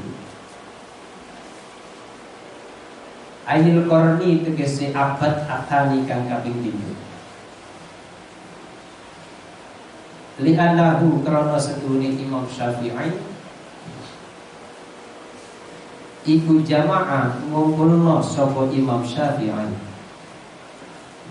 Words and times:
Ainil 3.46 3.86
korni 3.86 4.42
tegese 4.42 4.90
abad 4.90 5.46
athani 5.46 6.02
kang 6.08 6.26
kaping 6.26 6.58
7 6.64 6.74
Li'annahu 10.42 11.22
karena 11.22 11.54
seduni 11.60 12.18
Imam 12.18 12.42
Syafi'i 12.50 13.14
Iku 16.26 16.58
jamaah 16.66 17.38
ngumpulno 17.46 18.18
sapa 18.18 18.66
Imam 18.74 19.06
Syafi'i 19.06 19.70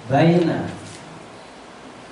baina 0.06 0.70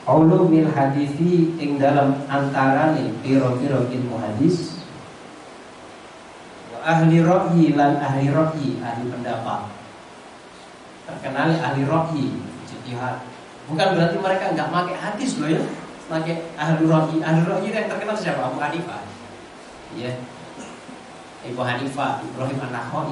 ulumil 0.04 0.68
hadisi 0.73 1.56
ing 1.62 1.80
dalam 1.80 2.26
antarane 2.28 3.14
piro-piro 3.23 3.88
ilmu 3.88 4.20
hadis 4.20 4.84
wa 6.73 6.80
ahli 6.84 7.23
rohyi 7.23 7.78
lan 7.78 8.02
ahli 8.02 8.28
rohyi 8.34 8.81
ahli 8.84 9.03
pendapat. 9.08 9.72
Terkenal 11.03 11.56
ahli 11.59 11.84
rohyi 11.88 12.28
jihad. 12.84 13.23
Bukan 13.72 13.88
berarti 13.96 14.18
mereka 14.20 14.52
nggak 14.52 14.70
pakai 14.73 14.96
hadis 15.00 15.40
loh 15.40 15.48
ya. 15.48 15.64
Pakai 16.12 16.52
ahli 16.59 16.84
rohyi 16.84 17.23
ahli 17.23 17.42
rohyi 17.48 17.70
yang 17.72 17.88
terkenal 17.88 18.18
siapa? 18.18 18.52
Abu 18.52 18.59
Hanifah. 18.59 19.02
Ya 19.96 20.12
Ibu 21.44 21.59
Hanifah 21.59 22.23
Ibrahim 22.23 22.59
an 22.64 23.08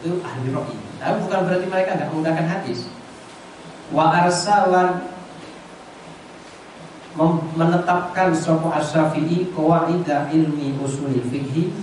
itu 0.00 0.10
ahli 0.24 0.48
rohyi 0.50 0.76
tapi 0.96 1.16
bukan 1.22 1.38
berarti 1.46 1.66
mereka 1.66 1.90
nggak 1.98 2.08
menggunakan 2.12 2.46
hadis 2.46 2.88
wa 3.90 4.04
arsalan 4.26 5.06
menetapkan 7.58 8.30
sapa 8.30 8.80
asy-Syafi'i 8.80 9.50
ilmi 10.30 10.78
usul 10.78 11.18
fikih 11.28 11.74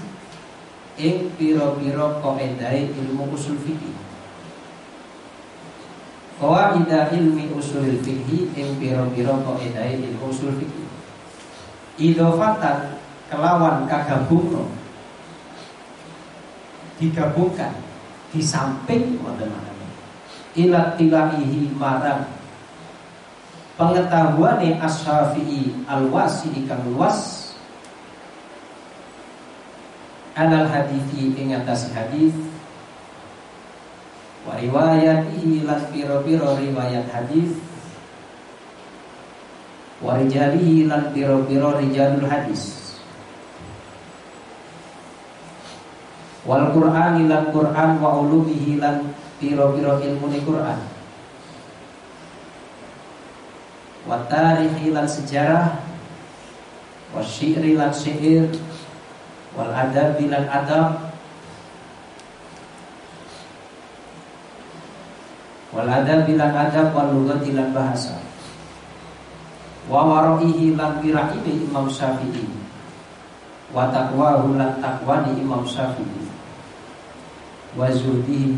ing 0.98 1.30
pira-pira 1.38 2.24
kaedah 2.24 2.74
ilmu 2.74 3.30
usul 3.36 3.60
fikih 3.60 3.94
qawaida 6.42 7.12
ilmi 7.14 7.52
usul 7.54 7.86
fikih 8.02 8.56
ing 8.56 8.80
pira-pira 8.80 9.36
kaedah 9.44 9.86
ilmu 9.94 10.32
usul 10.32 10.56
fikih 10.58 10.88
idofatan 11.98 13.02
kelawan 13.28 13.90
kagabungno. 13.90 14.70
Digabungkan 16.98 17.78
di 18.34 18.42
samping 18.42 19.22
modern 19.22 19.54
ila 20.58 20.98
tilaihi 20.98 21.70
marang 21.78 22.26
pengetahuan 23.78 24.58
as-syafi'i 24.82 25.86
al-wasi 25.86 26.50
ikang 26.58 26.82
luas. 26.90 27.46
Anal 30.38 30.70
hadithi 30.70 31.34
ing 31.34 31.54
atas 31.54 31.90
hadis 31.94 32.34
wa 34.46 34.54
riwayatihi 34.54 35.66
lan 35.66 35.82
piro-piro 35.90 36.54
riwayat 36.62 37.10
hadis 37.10 37.58
wa 39.98 40.14
rijalihi 40.14 40.86
lan 40.86 41.10
piro-piro 41.10 41.82
rijalul 41.82 42.30
hadis. 42.30 42.78
Wal 46.46 46.70
qur'ani 46.70 47.26
lan 47.26 47.50
qur'an 47.50 47.98
wa 47.98 48.22
ulumihi 48.22 48.78
lan 48.78 49.10
piro-piro 49.38 50.02
ilmu 50.02 50.26
ni 50.34 50.42
Quran. 50.42 50.80
Wa 54.08 54.24
tarikhi 54.26 54.96
lan 54.96 55.06
sejarah 55.06 55.84
wa 57.12 57.22
syi'ri 57.22 57.76
lan 57.76 57.92
syair 57.92 58.48
wal 59.52 59.72
adab 59.72 60.16
lan 60.20 60.44
adab 60.48 61.12
wal 65.76 65.90
adab 65.92 66.28
lan 66.28 66.52
adab 66.56 66.88
wal 66.96 67.10
lugati 67.12 67.52
lan 67.52 67.76
bahasa. 67.76 68.16
Wa 69.88 70.04
waraihi 70.04 70.76
lan 70.76 71.00
wiraihi 71.00 71.64
Imam 71.68 71.88
Syafi'i. 71.88 72.44
Wa 73.72 73.92
taqwahu 73.92 74.56
lan 74.60 74.80
taqwani 74.84 75.36
Imam 75.40 75.64
Syafi'i 75.64 76.27
wa 77.78 77.86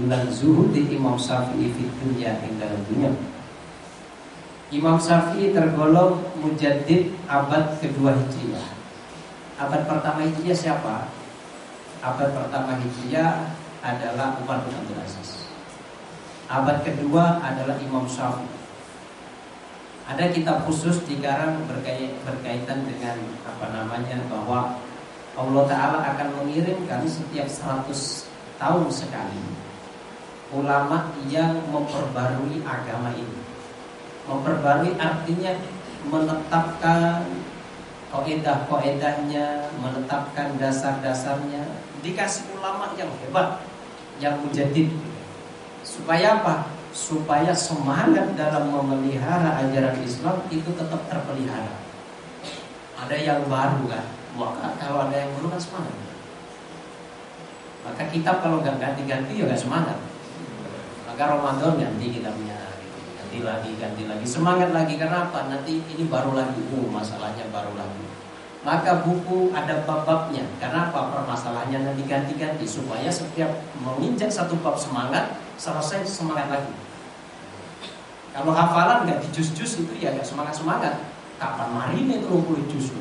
lan 0.08 0.24
zuhudi 0.32 0.88
Imam 0.96 1.20
Syafi'i 1.20 1.68
fi 1.76 1.84
dunya 2.00 2.40
ing 2.48 2.56
dalam 2.56 2.80
dunia. 2.88 3.12
Imam 4.72 4.96
Syafi'i 4.96 5.52
tergolong 5.52 6.24
mujaddid 6.40 7.12
abad 7.28 7.76
kedua 7.84 8.16
Hijriah. 8.16 8.68
Abad 9.60 9.84
pertama 9.92 10.24
Hijriah 10.24 10.56
siapa? 10.56 11.12
Abad 12.00 12.32
pertama 12.32 12.80
Hijriah 12.80 13.44
adalah 13.84 14.40
Umar 14.40 14.64
bin 14.64 14.72
Abdul 14.72 15.04
Aziz. 15.04 15.52
Abad 16.48 16.80
kedua 16.88 17.44
adalah 17.44 17.76
Imam 17.84 18.08
Syafi'i. 18.08 18.56
Ada 20.10 20.32
kitab 20.32 20.64
khusus 20.64 21.04
dikarang 21.06 21.60
berkaitan 22.26 22.88
dengan 22.88 23.20
apa 23.46 23.66
namanya 23.70 24.18
bahwa 24.32 24.80
Allah 25.38 25.64
Ta'ala 25.70 26.00
akan 26.16 26.28
mengirimkan 26.42 27.06
setiap 27.06 27.46
100 27.46 28.29
tahun 28.60 28.92
sekali 28.92 29.40
ulama 30.52 31.16
yang 31.32 31.56
memperbarui 31.72 32.62
agama 32.68 33.16
ini. 33.16 33.40
Memperbarui 34.28 34.94
artinya 35.00 35.58
menetapkan 36.06 37.26
koedah-koedahnya, 38.10 39.70
menetapkan 39.78 40.58
dasar-dasarnya, 40.58 41.64
dikasih 42.02 42.50
ulama 42.58 42.94
yang 42.98 43.10
hebat, 43.26 43.62
yang 44.18 44.36
menjadi 44.42 44.90
supaya 45.86 46.42
apa? 46.42 46.56
Supaya 46.90 47.54
semangat 47.54 48.34
dalam 48.34 48.74
memelihara 48.74 49.62
ajaran 49.62 50.02
Islam 50.02 50.42
itu 50.50 50.74
tetap 50.74 51.06
terpelihara. 51.06 51.78
Ada 52.98 53.16
yang 53.16 53.42
baru 53.46 53.86
kan, 53.86 54.06
maka 54.36 54.74
kalau 54.82 55.08
ada 55.08 55.16
yang 55.16 55.32
baru 55.38 55.54
kan 55.54 55.62
semangat. 55.62 56.09
Maka 57.84 58.12
kitab 58.12 58.44
kalau 58.44 58.60
nggak 58.60 58.76
ganti-ganti 58.76 59.40
ya 59.40 59.48
nggak 59.48 59.60
semangat. 59.60 59.98
Maka 61.08 61.24
Ramadan 61.36 61.80
ganti 61.80 62.06
kitabnya, 62.12 62.76
ganti 63.16 63.40
lagi, 63.44 63.72
ganti 63.80 64.04
lagi, 64.04 64.26
semangat 64.28 64.76
lagi. 64.76 65.00
Kenapa? 65.00 65.48
Nanti 65.48 65.80
ini 65.84 66.04
baru 66.08 66.36
lagi, 66.36 66.60
uh, 66.76 66.88
masalahnya 66.92 67.48
baru 67.52 67.76
lagi. 67.80 68.04
Maka 68.60 69.08
buku 69.08 69.56
ada 69.56 69.88
bab-babnya. 69.88 70.44
Kenapa 70.60 71.08
permasalahannya 71.16 71.88
nanti 71.88 72.04
ganti-ganti 72.04 72.68
supaya 72.68 73.08
setiap 73.08 73.48
menginjak 73.80 74.28
satu 74.28 74.60
bab 74.60 74.76
semangat, 74.76 75.40
selesai 75.56 76.04
semangat 76.04 76.52
lagi. 76.52 76.76
Kalau 78.36 78.52
hafalan 78.52 79.08
nggak 79.08 79.24
di 79.24 79.28
jus-jus 79.32 79.88
itu 79.88 79.94
ya 80.04 80.12
nggak 80.12 80.28
semangat-semangat. 80.28 81.00
Kapan 81.40 81.72
mari 81.72 82.04
ini 82.04 82.20
30 82.20 82.68
jus? 82.68 82.92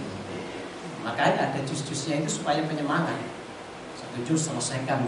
Makanya 1.02 1.50
ada 1.50 1.60
jus-jusnya 1.66 2.22
itu 2.22 2.38
supaya 2.38 2.62
penyemangat 2.62 3.37
tujuh 4.18 4.36
selesaikan 4.36 5.06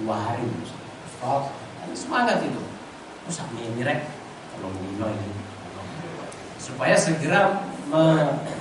dua 0.00 0.16
hari 0.20 0.46
stop. 1.16 1.52
Semangat 1.96 2.44
itu. 2.44 2.62
Terus 3.24 3.40
rek 3.84 4.00
kalau 4.56 4.70
Nino 4.84 5.06
ini. 5.08 5.30
Supaya 6.60 6.96
segera 6.96 7.64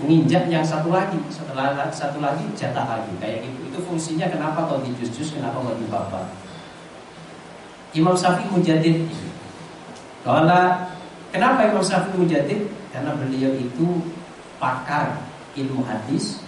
menginjak 0.04 0.48
yang 0.52 0.64
satu 0.64 0.92
lagi. 0.92 1.20
Setelah 1.28 1.92
satu 1.92 2.20
lagi 2.24 2.44
jatah 2.56 2.86
lagi. 3.00 3.12
Kayak 3.20 3.48
gitu. 3.48 3.60
Itu 3.74 3.80
fungsinya 3.88 4.28
kenapa 4.32 4.68
kalau 4.68 4.84
di 4.84 4.92
jus-jus 5.00 5.36
kenapa 5.36 5.60
nggak 5.60 5.80
di 5.80 5.88
bapak 5.92 6.26
Imam 7.94 8.18
Syafi'i 8.18 8.50
mujadid 8.50 9.06
kalau 10.26 10.66
kenapa 11.30 11.70
Imam 11.70 11.86
Syafi'i 11.86 12.18
mujadid 12.18 12.66
karena 12.90 13.14
beliau 13.14 13.54
itu 13.54 14.02
pakar 14.58 15.22
ilmu 15.54 15.86
hadis 15.86 16.42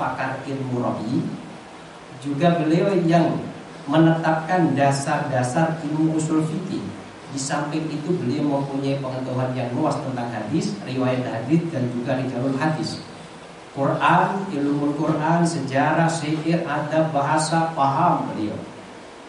pakar 0.00 0.40
ilmu 0.48 0.80
rohi 0.80 1.20
juga 2.24 2.56
beliau 2.60 2.92
yang 3.04 3.36
menetapkan 3.86 4.74
dasar-dasar 4.74 5.78
ilmu 5.86 6.18
usul 6.18 6.42
fikih 6.42 6.82
Di 7.34 7.38
samping 7.42 7.84
itu 7.92 8.16
beliau 8.16 8.48
mempunyai 8.48 8.96
pengetahuan 8.96 9.52
yang 9.52 9.68
luas 9.76 9.92
tentang 10.00 10.24
hadis, 10.32 10.72
riwayat 10.88 11.20
hadis 11.26 11.60
dan 11.68 11.84
juga 11.92 12.16
rijalul 12.16 12.56
hadis. 12.56 12.96
Quran, 13.76 14.48
ilmu 14.56 14.96
Quran, 14.96 15.44
sejarah, 15.44 16.08
sihir, 16.08 16.64
adab, 16.64 17.12
bahasa, 17.12 17.76
paham 17.76 18.32
beliau. 18.32 18.56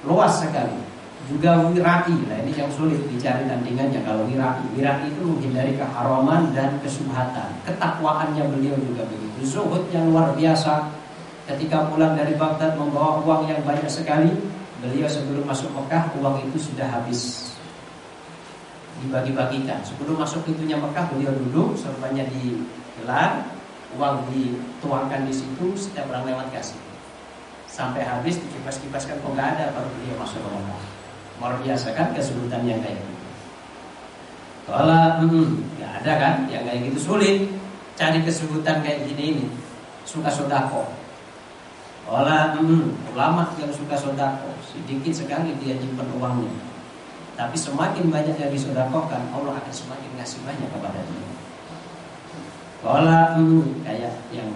Luas 0.07 0.39
sekali. 0.39 0.79
Juga 1.27 1.67
wirai, 1.67 2.15
nah 2.31 2.39
ini 2.39 2.55
yang 2.55 2.71
sulit 2.71 3.03
dicari 3.11 3.43
tandingannya 3.43 3.99
kalau 4.07 4.23
wirai. 4.23 4.63
Wirai 4.71 5.11
itu 5.11 5.27
menghindari 5.27 5.75
keharaman 5.75 6.55
dan 6.55 6.79
kesubhatan. 6.79 7.51
Ketakwaannya 7.67 8.47
beliau 8.55 8.79
juga 8.79 9.03
begitu. 9.11 9.43
Zuhud 9.43 9.83
yang 9.91 10.15
luar 10.15 10.31
biasa. 10.31 10.96
Ketika 11.47 11.87
pulang 11.87 12.19
dari 12.19 12.35
Baghdad 12.35 12.75
membawa 12.75 13.23
uang 13.23 13.47
yang 13.47 13.63
banyak 13.63 13.87
sekali, 13.87 14.27
beliau 14.83 15.07
sebelum 15.07 15.47
masuk 15.47 15.71
Mekah 15.71 16.11
uang 16.19 16.43
itu 16.43 16.59
sudah 16.59 16.83
habis. 16.83 17.55
Dibagi-bagikan. 18.99 19.79
Sebelum 19.87 20.19
masuk 20.19 20.43
pintunya 20.43 20.75
Mekah 20.75 21.07
beliau 21.07 21.31
duduk, 21.31 21.79
servanya 21.79 22.27
digelar, 22.27 23.47
uang 23.95 24.27
dituangkan 24.27 25.23
di 25.23 25.31
situ 25.31 25.71
setiap 25.79 26.11
orang 26.11 26.35
lewat 26.35 26.51
kasih. 26.51 26.83
Sampai 27.71 28.03
habis 28.03 28.35
dikipas-kipaskan 28.43 29.15
kok 29.23 29.31
nggak 29.31 29.47
ada 29.55 29.71
baru 29.71 29.87
beliau 29.87 30.19
masuk 30.19 30.43
ke 30.43 30.49
Mekah. 30.51 30.83
Luar 31.39 31.53
biasa 31.63 31.87
kan 31.95 32.11
kesulitan 32.11 32.67
yang 32.67 32.83
kayak 32.83 32.99
gitu? 32.99 33.27
Kalau 34.67 35.23
hmm, 35.23 35.63
nggak 35.79 35.91
ada 36.03 36.13
kan 36.19 36.33
yang 36.51 36.67
kayak 36.67 36.91
gitu? 36.91 37.15
Sulit 37.15 37.47
cari 37.95 38.19
kesulitan 38.19 38.83
kayak 38.83 39.07
gini 39.07 39.23
ini. 39.31 39.45
Suka 40.03 40.27
sodako 40.27 40.96
Olah 42.07 42.55
hmm, 42.55 43.11
ulama 43.11 43.51
yang 43.59 43.67
suka 43.75 43.99
sodako. 43.99 44.47
Sedikit 44.63 45.11
sekali 45.11 45.51
dia 45.59 45.75
nyimpen 45.75 46.07
uangnya. 46.15 46.47
Tapi 47.35 47.59
semakin 47.59 48.07
banyak 48.07 48.39
yang 48.39 48.47
disodakokan 48.47 49.27
Allah 49.35 49.59
akan 49.59 49.73
semakin 49.75 50.15
ngasih 50.15 50.39
banyak 50.47 50.71
kepada 50.71 51.03
dia. 51.03 51.29
Kola 52.79 53.35
hmm, 53.35 53.83
kayak 53.83 54.15
yang 54.31 54.47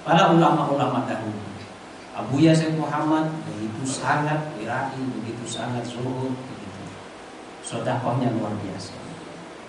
Para 0.00 0.26
ulama-ulama 0.34 1.06
dahulu. 1.06 1.38
Abu 2.18 2.42
Yasin 2.42 2.74
Muhammad 2.74 3.30
begitu 3.46 3.86
sangat 3.86 4.42
wirai, 4.58 4.98
begitu 5.22 5.44
sangat 5.46 5.86
suhud, 5.86 6.34
begitu. 6.34 6.82
Sodakohnya 7.62 8.34
luar 8.34 8.50
biasa. 8.58 9.09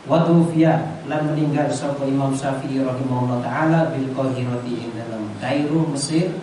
Waktu 0.09 0.33
Fia 0.50 0.98
lah 1.06 1.21
meninggal 1.21 1.69
sapa 1.69 2.09
Imam 2.09 2.33
Syafi'i 2.33 2.81
rahimahullah 2.81 3.45
taala 3.45 3.94
bil 3.94 4.09
Qahirati 4.18 4.89
dalam 4.98 5.30
Kairo 5.38 5.86
Mesir 5.94 6.42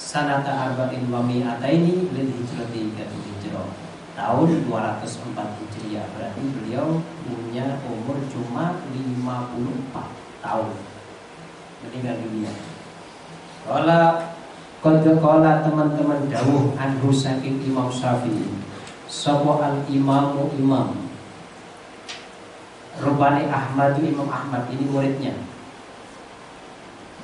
sanata 0.00 0.72
arba'in 0.72 1.04
wa 1.12 1.20
mi'ataini 1.20 2.08
lil 2.16 2.28
hijrati 2.32 2.96
katu 2.96 3.16
hijrah. 3.20 3.68
Tahun 4.16 4.48
204 4.72 5.36
Hijriah 5.36 6.08
berarti 6.16 6.40
beliau 6.56 7.04
punya 7.28 7.76
umur 7.84 8.16
cuma 8.32 8.80
54 8.88 10.40
tahun. 10.40 10.72
Meninggal 11.84 12.16
dunia. 12.24 12.52
Kala 13.68 14.32
Kode 14.86 15.18
kala 15.18 15.66
teman-teman 15.66 16.30
dawuh 16.30 16.76
anhu 16.78 17.10
saking 17.10 17.58
Imam 17.64 17.90
Syafi'i 17.90 18.44
Sopo 19.08 19.58
al 19.58 19.82
imamu 19.88 20.52
imam 20.60 21.05
Rubani 22.96 23.44
Ahmad 23.52 24.00
Imam 24.00 24.28
Ahmad 24.28 24.68
ini 24.72 24.84
muridnya. 24.88 25.34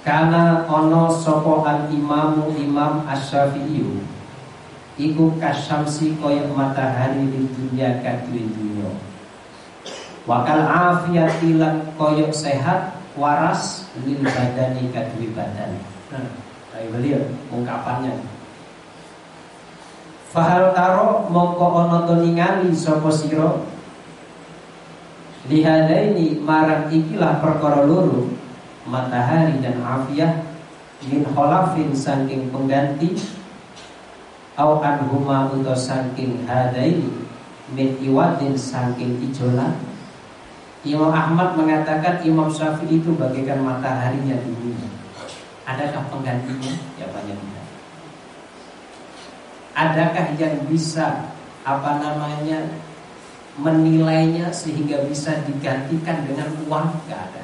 Karena 0.03 0.67
ono 0.67 1.07
sopo 1.07 1.63
al 1.63 1.87
imamu 1.87 2.51
imam 2.59 3.07
asyafi'iyu 3.07 4.03
Iku 4.99 5.41
kasyamsi 5.41 6.21
koyok 6.21 6.53
matahari 6.53 7.25
di 7.33 7.49
dunia 7.49 8.03
kadui 8.05 8.45
dunia. 8.45 8.93
Wakal 10.29 10.69
afiat 10.69 11.41
ilan 11.41 11.97
koyok 11.97 12.29
sehat 12.29 12.93
waras 13.17 13.89
lil 14.05 14.21
badani 14.21 14.93
kadui 14.93 15.33
badan. 15.33 15.81
Nah, 16.13 16.29
beliau 16.93 17.25
ungkapannya. 17.49 18.21
Fahal 20.29 20.77
taro 20.77 21.25
mongko 21.33 21.67
ono 21.89 21.99
to 22.05 22.15
ningali 22.21 22.69
sapa 22.77 23.09
sira 23.09 23.65
Lihadaini 25.51 26.39
marang 26.39 26.87
ikilah 26.87 27.43
perkara 27.43 27.83
loro 27.83 28.31
matahari 28.87 29.59
dan 29.59 29.83
afiah 29.83 30.39
min 31.11 31.27
kholafin 31.35 31.91
saking 31.91 32.47
pengganti 32.55 33.19
au 34.55 34.79
anhuma 34.79 35.51
atau 35.51 35.75
saking 35.75 36.47
hadaini 36.47 37.11
min 37.75 37.99
iwadin 38.07 38.55
saking 38.55 39.19
ijolan 39.19 39.75
Imam 40.83 41.15
Ahmad 41.15 41.55
mengatakan 41.55 42.27
Imam 42.27 42.51
Syafi'i 42.51 42.99
itu 42.99 43.15
bagaikan 43.15 43.63
mataharinya 43.63 44.35
dunia. 44.43 44.91
Adakah 45.63 46.11
penggantinya? 46.11 46.75
Jawabannya 46.99 47.39
tidak 47.39 47.67
Adakah 49.79 50.27
yang 50.35 50.59
bisa 50.67 51.31
apa 51.63 52.03
namanya 52.03 52.67
menilainya 53.61 54.49
sehingga 54.53 55.05
bisa 55.09 55.45
digantikan 55.45 56.25
dengan 56.25 56.49
uang? 56.69 56.89
Gak 57.09 57.21
ada 57.33 57.43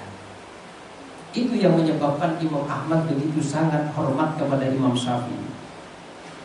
itu 1.36 1.54
yang 1.60 1.76
menyebabkan 1.76 2.40
Imam 2.42 2.64
Ahmad 2.66 3.06
begitu 3.06 3.44
sangat 3.44 3.92
hormat 3.92 4.40
kepada 4.40 4.64
Imam 4.66 4.96
Syafi'i. 4.96 5.48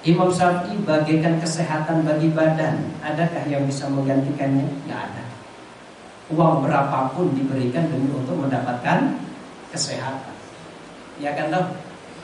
Imam 0.03 0.29
Syafi'i 0.29 0.75
bagaikan 0.83 1.39
kesehatan 1.39 2.03
bagi 2.03 2.29
badan. 2.35 2.83
Adakah 3.01 3.43
yang 3.47 3.63
bisa 3.63 3.87
menggantikannya? 3.89 4.67
Tidak 4.67 4.99
ada. 4.99 5.23
Uang 6.35 6.67
berapapun 6.67 7.31
diberikan 7.31 7.87
demi 7.87 8.11
untuk 8.11 8.35
mendapatkan 8.35 9.17
kesehatan. 9.71 10.35
Ya 11.17 11.31
kan 11.31 11.47
dong? 11.49 11.69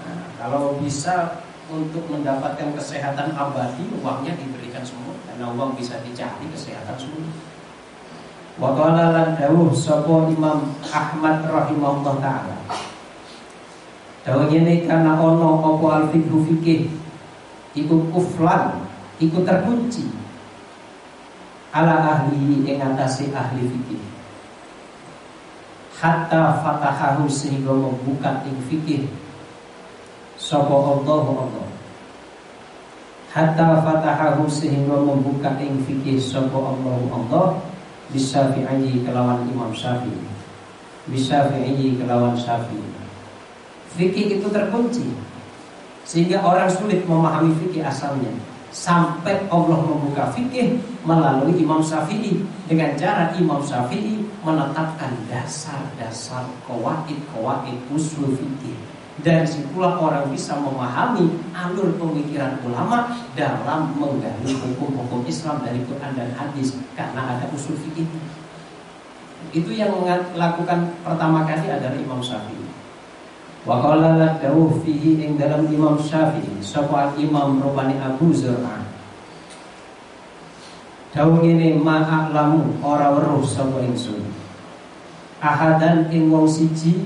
Nah, 0.03 0.23
kalau 0.39 0.75
bisa 0.83 1.39
untuk 1.71 2.03
mendapatkan 2.11 2.75
kesehatan 2.75 3.31
abadi, 3.37 3.85
uangnya 4.01 4.35
diberikan 4.35 4.83
semua. 4.83 5.15
Karena 5.39 5.55
uang 5.55 5.71
bisa 5.79 5.95
dicari 6.03 6.51
kesehatan 6.51 6.99
semua. 6.99 7.31
Wa 8.59 8.75
qala 8.75 9.15
lan 9.15 9.39
dawuh 9.39 9.71
sapa 9.71 10.27
Imam 10.27 10.75
Ahmad 10.83 11.47
rahimahullah 11.47 12.19
taala. 12.19 12.59
Dawuh 14.27 14.51
ngene 14.51 14.83
karena 14.83 15.15
ono 15.15 15.63
apa 15.63 15.87
al 15.95 16.05
fikhu 16.11 16.43
fikih 16.43 16.91
iku 17.71 18.11
kuflan, 18.11 18.83
iku 19.23 19.39
terkunci 19.47 20.11
ala 21.71 22.19
ahli 22.19 22.59
ing 22.67 22.83
atase 22.83 23.31
ahli 23.31 23.63
fikih. 23.63 24.03
Hatta 26.03 26.59
fatahahu 26.67 27.31
sehingga 27.31 27.71
membuka 27.71 28.43
ing 28.43 28.59
fikih 28.67 29.07
sapa 30.35 30.67
Allah 30.67 31.47
Allah. 31.47 31.68
Hatta 33.29 33.85
fatahahu 33.85 34.49
sehingga 34.49 34.97
membuka 34.97 35.53
ing 35.61 35.85
fikih 35.85 36.17
sapa 36.17 36.57
Allah 36.57 36.97
Allah 37.13 37.47
bisa 38.09 38.49
Bisyafi'i 38.49 39.05
kelawan 39.05 39.45
Imam 39.45 39.69
Syafi'i. 39.69 40.25
Bisyafi'i 41.13 41.93
kelawan 42.01 42.33
Syafi'i. 42.33 42.89
Fikih 43.93 44.41
itu 44.41 44.47
terkunci 44.49 45.05
Sehingga 46.09 46.41
orang 46.41 46.69
sulit 46.73 47.05
memahami 47.05 47.53
fikih 47.61 47.85
asalnya. 47.85 48.33
Sampai 48.73 49.45
Allah 49.53 49.77
membuka 49.77 50.33
fikih 50.33 50.81
melalui 51.05 51.53
Imam 51.57 51.85
Syafi'i 51.85 52.41
Dengan 52.65 52.97
cara 52.97 53.29
Imam 53.37 53.61
Syafi'i 53.61 54.25
menetapkan 54.41 55.13
dasar-dasar 55.29 56.49
kawaid-kawaid 56.65 57.77
usul 57.93 58.33
fikih 58.33 58.88
dari 59.19 59.43
situlah 59.43 59.99
orang 59.99 60.31
bisa 60.31 60.55
memahami 60.55 61.27
alur 61.51 61.91
pemikiran 61.99 62.55
ulama 62.63 63.11
dalam 63.35 63.91
menggali 63.99 64.55
hukum-hukum 64.55 65.27
Islam 65.27 65.59
dari 65.59 65.83
Quran 65.83 66.15
dan 66.15 66.31
hadis 66.39 66.79
karena 66.95 67.35
ada 67.35 67.45
usul 67.51 67.75
fikih. 67.75 68.07
Itu 69.51 69.71
yang 69.75 69.91
melakukan 69.99 70.93
pertama 71.03 71.43
kali 71.43 71.67
adalah 71.67 71.99
Imam 71.99 72.23
Syafi'i. 72.23 72.67
Wa 73.67 73.83
qala 73.83 74.39
fihi 74.87 75.19
ing 75.19 75.35
dalam 75.35 75.67
Imam 75.67 75.99
Syafi'i 75.99 76.63
sapa 76.63 77.11
Imam 77.19 77.59
Rubani 77.59 77.99
Abu 77.99 78.31
Zur'ah. 78.31 78.87
Dawuh 81.09 81.41
ini 81.43 81.75
ma'aklamu 81.75 82.79
ora 82.85 83.11
weruh 83.11 83.43
sapa 83.43 83.83
ingsun. 83.83 84.21
Ahadan 85.43 86.07
ing 86.13 86.31
wong 86.31 86.45
siji 86.45 87.03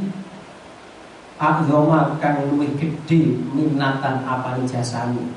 Agama 1.44 2.16
kang 2.24 2.48
luwih 2.48 2.72
gedhe 2.80 3.36
minatan 3.52 4.24
apane 4.24 4.64
jasane. 4.64 5.28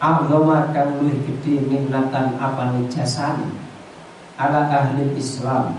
Agama 0.00 0.72
kang 0.72 0.96
luwih 0.96 1.20
gedhe 1.28 1.60
minatan 1.68 2.40
apane 2.40 2.88
jasane. 2.88 3.44
Ala 4.40 4.72
ahli 4.72 5.12
Islam. 5.20 5.76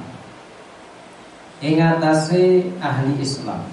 Ing 1.65 1.81
ahli 1.81 3.13
Islam. 3.17 3.65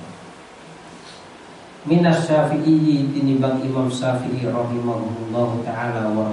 minas 1.84 2.24
syafi'i 2.24 3.12
tinimbang 3.12 3.60
Imam 3.60 3.92
Syafi'i 3.92 4.48
rahimahullah 4.48 5.50
taala 5.68 6.08
wa 6.16 6.32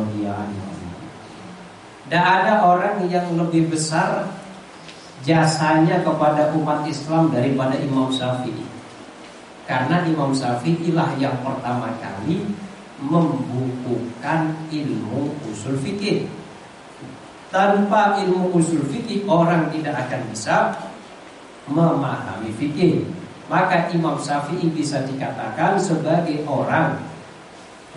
tidak 2.12 2.28
ada 2.28 2.68
orang 2.68 3.08
yang 3.08 3.24
lebih 3.40 3.72
besar 3.72 4.31
jasanya 5.22 6.02
kepada 6.02 6.50
umat 6.58 6.86
Islam 6.90 7.30
daripada 7.30 7.78
Imam 7.78 8.10
Syafi'i. 8.10 8.66
Karena 9.70 10.04
Imam 10.04 10.34
Syafi'i 10.34 10.92
lah 10.92 11.14
yang 11.22 11.38
pertama 11.46 11.94
kali 12.02 12.44
membukukan 13.02 14.54
ilmu 14.70 15.34
usul 15.50 15.78
fikih. 15.82 16.26
Tanpa 17.54 18.18
ilmu 18.22 18.54
usul 18.58 18.82
fikih 18.90 19.26
orang 19.30 19.70
tidak 19.70 20.08
akan 20.08 20.22
bisa 20.34 20.58
memahami 21.70 22.50
fikih. 22.58 23.06
Maka 23.46 23.92
Imam 23.94 24.18
Syafi'i 24.18 24.72
bisa 24.74 25.06
dikatakan 25.06 25.78
sebagai 25.78 26.42
orang 26.48 26.98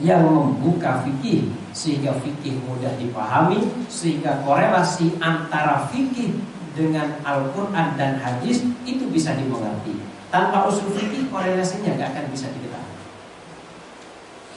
yang 0.02 0.26
membuka 0.26 1.06
fikih 1.06 1.46
sehingga 1.70 2.10
fikih 2.18 2.58
mudah 2.66 2.90
dipahami 2.98 3.62
sehingga 3.86 4.42
korelasi 4.42 5.14
antara 5.22 5.86
fikih 5.94 6.34
dengan 6.74 7.18
Al-Quran 7.22 7.94
dan 7.94 8.18
hadis 8.18 8.66
itu 8.82 9.04
bisa 9.08 9.38
dimengerti 9.38 9.98
tanpa 10.28 10.66
usul 10.66 10.90
fikih 10.94 11.30
korelasinya 11.30 11.94
nggak 11.94 12.10
akan 12.14 12.26
bisa 12.34 12.50
diketahui 12.50 12.92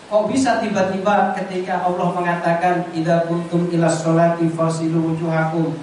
kok 0.07 0.23
bisa 0.31 0.51
tiba-tiba 0.59 1.37
ketika 1.37 1.85
Allah 1.85 2.09
mengatakan 2.11 2.89
idza 2.91 3.29
kuntum 3.29 3.69
ila 3.69 3.87
sholati 3.91 4.49
fasilu 4.49 5.13
wujuhakum 5.13 5.77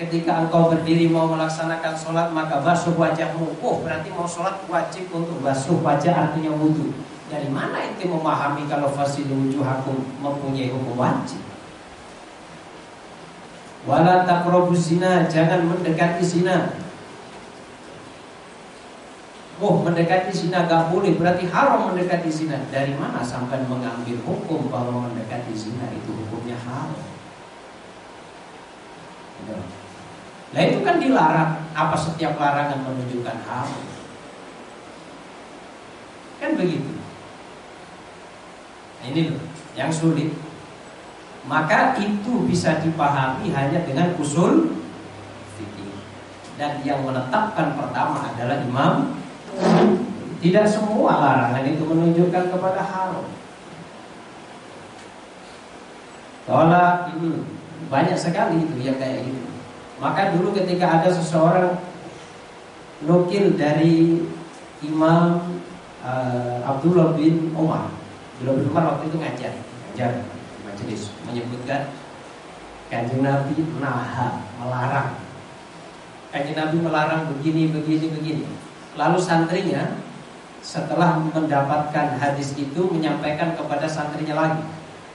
ketika 0.00 0.40
engkau 0.40 0.72
berdiri 0.72 1.12
mau 1.12 1.28
melaksanakan 1.28 1.92
sholat 1.92 2.32
maka 2.32 2.64
basuh 2.64 2.96
wajahmu. 2.96 3.60
Oh 3.60 3.84
berarti 3.84 4.08
mau 4.16 4.24
sholat 4.24 4.56
wajib 4.64 5.12
untuk 5.12 5.44
basuh 5.44 5.76
wajah 5.84 6.32
artinya 6.32 6.56
wudhu. 6.56 6.96
Dari 7.28 7.52
mana 7.52 7.84
itu 7.84 8.08
memahami 8.08 8.64
kalau 8.64 8.88
fasilu 8.96 9.36
wujuhakum 9.36 10.00
mempunyai 10.24 10.72
hukum 10.72 10.96
wajib? 10.96 11.49
Wala 13.88 14.28
taqrabu 14.28 14.76
zina, 14.76 15.24
jangan 15.28 15.64
mendekati 15.64 16.20
zina. 16.20 16.76
Oh 19.60 19.84
mendekati 19.84 20.32
zina 20.32 20.64
gak 20.64 20.88
boleh 20.88 21.20
Berarti 21.20 21.44
haram 21.52 21.92
mendekati 21.92 22.32
zina 22.32 22.64
Dari 22.72 22.96
mana 22.96 23.20
sampai 23.20 23.60
mengambil 23.68 24.16
hukum 24.24 24.72
Bahwa 24.72 25.04
mendekati 25.04 25.52
zina 25.52 25.84
itu 25.92 26.16
hukumnya 26.16 26.56
haram 26.56 26.96
Nah 30.50 30.62
itu 30.66 30.78
kan 30.82 30.98
dilarang. 30.98 31.52
Apa 31.70 31.94
setiap 31.94 32.34
larangan 32.34 32.82
menunjukkan 32.82 33.38
hal? 33.46 33.68
Kan 36.42 36.58
begitu. 36.58 36.92
Nah, 39.00 39.06
ini 39.06 39.20
loh 39.30 39.42
yang 39.78 39.92
sulit. 39.92 40.34
Maka 41.48 41.96
itu 41.96 42.44
bisa 42.44 42.84
dipahami 42.84 43.48
hanya 43.54 43.80
dengan 43.88 44.12
usul 44.20 44.76
fikih. 45.56 45.92
Dan 46.60 46.84
yang 46.84 47.00
menetapkan 47.06 47.72
pertama 47.78 48.28
adalah 48.28 48.60
imam. 48.60 49.16
Tidak 50.40 50.66
semua 50.68 51.20
larangan 51.20 51.64
itu 51.68 51.84
menunjukkan 51.84 52.44
kepada 52.48 52.80
haram. 52.80 53.24
Kalau 56.48 57.12
ini 57.12 57.44
banyak 57.92 58.16
sekali 58.16 58.64
itu 58.64 58.76
yang 58.80 58.96
kayak 58.96 59.24
gitu. 59.24 59.44
Maka 60.00 60.32
dulu 60.32 60.56
ketika 60.56 61.00
ada 61.00 61.12
seseorang 61.12 61.76
nukil 63.04 63.52
dari 63.56 64.24
Imam 64.80 65.60
uh, 66.00 66.58
Abdullah 66.64 67.12
bin 67.20 67.52
Umar, 67.52 67.92
Abdullah 68.40 68.56
bin 68.56 68.66
Umar 68.72 68.84
waktu 68.96 69.12
itu 69.12 69.16
ngajar, 69.20 69.52
ngajar 69.92 70.10
majelis 70.80 71.12
menyebutkan 71.28 71.92
kanjeng 72.88 73.20
Nabi 73.20 73.52
naha 73.76 74.40
melarang, 74.56 75.20
kanjeng 76.32 76.56
Nabi 76.56 76.76
melarang 76.80 77.28
begini 77.36 77.68
begini 77.68 78.08
begini. 78.08 78.44
Lalu 78.96 79.20
santrinya 79.20 80.00
setelah 80.64 81.20
mendapatkan 81.20 82.16
hadis 82.16 82.56
itu 82.56 82.80
menyampaikan 82.88 83.52
kepada 83.52 83.84
santrinya 83.84 84.40
lagi, 84.40 84.64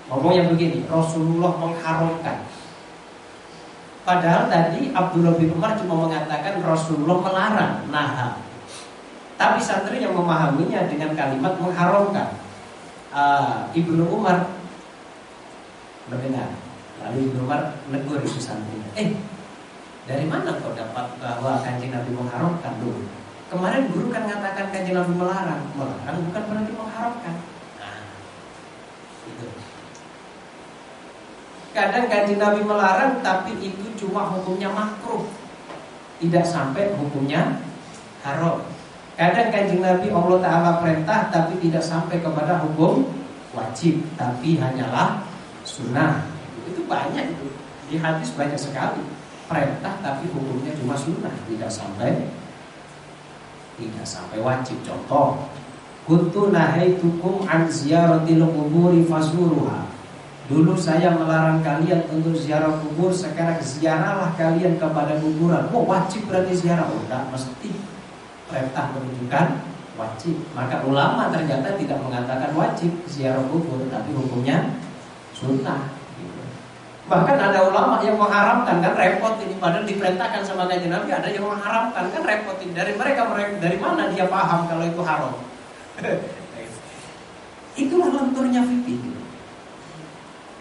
ngomongnya 0.05 0.45
begini, 0.53 0.85
Rasulullah 0.85 1.57
mengharamkan 1.57 2.45
Padahal 4.05 4.45
tadi 4.53 4.93
Abdullah 4.93 5.33
bin 5.33 5.49
Umar 5.57 5.73
cuma 5.81 6.05
mengatakan 6.05 6.61
Rasulullah 6.61 7.25
melarang 7.25 7.89
nah 7.89 8.37
Tapi 9.35 9.57
santri 9.59 9.99
yang 9.99 10.13
memahaminya 10.13 10.87
dengan 10.87 11.11
kalimat 11.17 11.57
mengharamkan. 11.59 12.39
Uh, 13.11 13.67
Ibnu 13.75 14.07
Umar 14.07 14.54
mendengar. 16.09 16.49
Lalu 17.01 17.17
Ibnu 17.29 17.39
Umar 17.45 17.77
negur 17.91 18.21
itu 18.21 18.39
santri. 18.39 18.79
Eh, 18.95 19.17
dari 20.05 20.25
mana 20.29 20.57
kau 20.61 20.73
dapat 20.77 21.17
bahwa 21.17 21.61
kanjeng 21.65 21.89
Nabi 21.89 22.13
mengharamkan 22.13 22.77
dulu? 22.77 23.09
Kemarin 23.45 23.89
guru 23.93 24.09
kan 24.09 24.25
mengatakan 24.25 24.73
kanjeng 24.73 24.97
Nabi 24.97 25.13
melarang. 25.13 25.61
Melarang 25.77 26.17
bukan 26.29 26.43
berarti 26.49 26.71
mengharamkan. 26.73 27.35
Nah, 27.81 27.99
itu. 29.29 29.47
Kadang 31.73 32.05
kanjeng 32.09 32.41
Nabi 32.41 32.61
melarang 32.65 33.21
tapi 33.21 33.51
itu 33.61 33.85
cuma 33.97 34.33
hukumnya 34.33 34.69
makruh. 34.73 35.29
Tidak 36.21 36.45
sampai 36.45 36.95
hukumnya 36.97 37.61
haram. 38.25 38.65
Kadang 39.13 39.53
kanjeng 39.53 39.83
Nabi 39.83 40.09
Allah 40.09 40.37
Ta'ala 40.41 40.71
perintah 40.81 41.29
tapi 41.29 41.59
tidak 41.61 41.85
sampai 41.85 42.21
kepada 42.21 42.65
hukum 42.65 43.09
wajib. 43.53 44.05
Tapi 44.17 44.57
hanyalah 44.57 45.21
sunnah. 45.65 46.29
Itu 46.69 46.85
banyak 46.85 47.35
itu. 47.35 47.47
Di 47.89 47.95
hadis 47.99 48.31
banyak 48.37 48.57
sekali. 48.57 49.01
Perintah 49.45 49.93
tapi 50.01 50.29
hukumnya 50.31 50.71
cuma 50.77 50.95
sunnah. 50.95 51.33
Tidak 51.49 51.69
sampai 51.69 52.29
tidak 53.75 54.07
sampai 54.07 54.39
wajib. 54.39 54.79
Contoh, 54.87 55.51
kuntu 56.07 56.53
nahaitukum 56.53 57.43
an 57.43 57.67
ziyaratil 57.67 58.47
quburi 58.47 59.03
fasuruha. 59.03 59.85
Dulu 60.45 60.77
saya 60.77 61.09
melarang 61.17 61.65
kalian 61.65 62.05
untuk 62.13 62.37
ziarah 62.37 62.77
kubur 62.77 63.09
Sekarang 63.09 63.57
ziarahlah 63.57 64.29
kalian 64.37 64.77
kepada 64.77 65.17
kuburan 65.17 65.65
Oh 65.73 65.89
wajib 65.89 66.29
berarti 66.29 66.53
ziarah 66.53 66.85
Oh 66.85 67.01
tidak 67.01 67.33
mesti 67.33 67.73
Perintah 68.45 68.93
menunjukkan 68.93 69.47
wajib 69.97 70.37
Maka 70.53 70.85
ulama 70.85 71.33
ternyata 71.33 71.73
tidak 71.81 71.97
mengatakan 71.97 72.53
wajib 72.53 72.93
ziarah 73.09 73.41
kubur 73.49 73.89
Tapi 73.89 74.13
hukumnya 74.13 74.69
sunnah 75.35 75.95
Bahkan 77.05 77.37
ada 77.37 77.69
ulama 77.69 78.01
yang 78.01 78.17
mengharamkan 78.17 78.81
kan 78.81 78.97
repot 78.97 79.37
ini 79.37 79.53
padahal 79.61 79.85
diperintahkan 79.85 80.41
sama 80.41 80.65
kajian 80.65 80.89
Nabi 80.89 81.13
ada 81.13 81.29
yang 81.29 81.45
mengharamkan 81.45 82.09
kan 82.09 82.21
repot 82.25 82.57
ini 82.65 82.73
dari 82.73 82.97
mereka 82.97 83.29
mereka 83.29 83.61
dari 83.61 83.77
mana 83.77 84.09
dia 84.09 84.25
paham 84.25 84.65
kalau 84.65 84.81
itu 84.89 85.01
haram. 85.05 85.33
Itulah 87.85 88.09
lenturnya 88.09 88.65
fikih. 88.65 88.97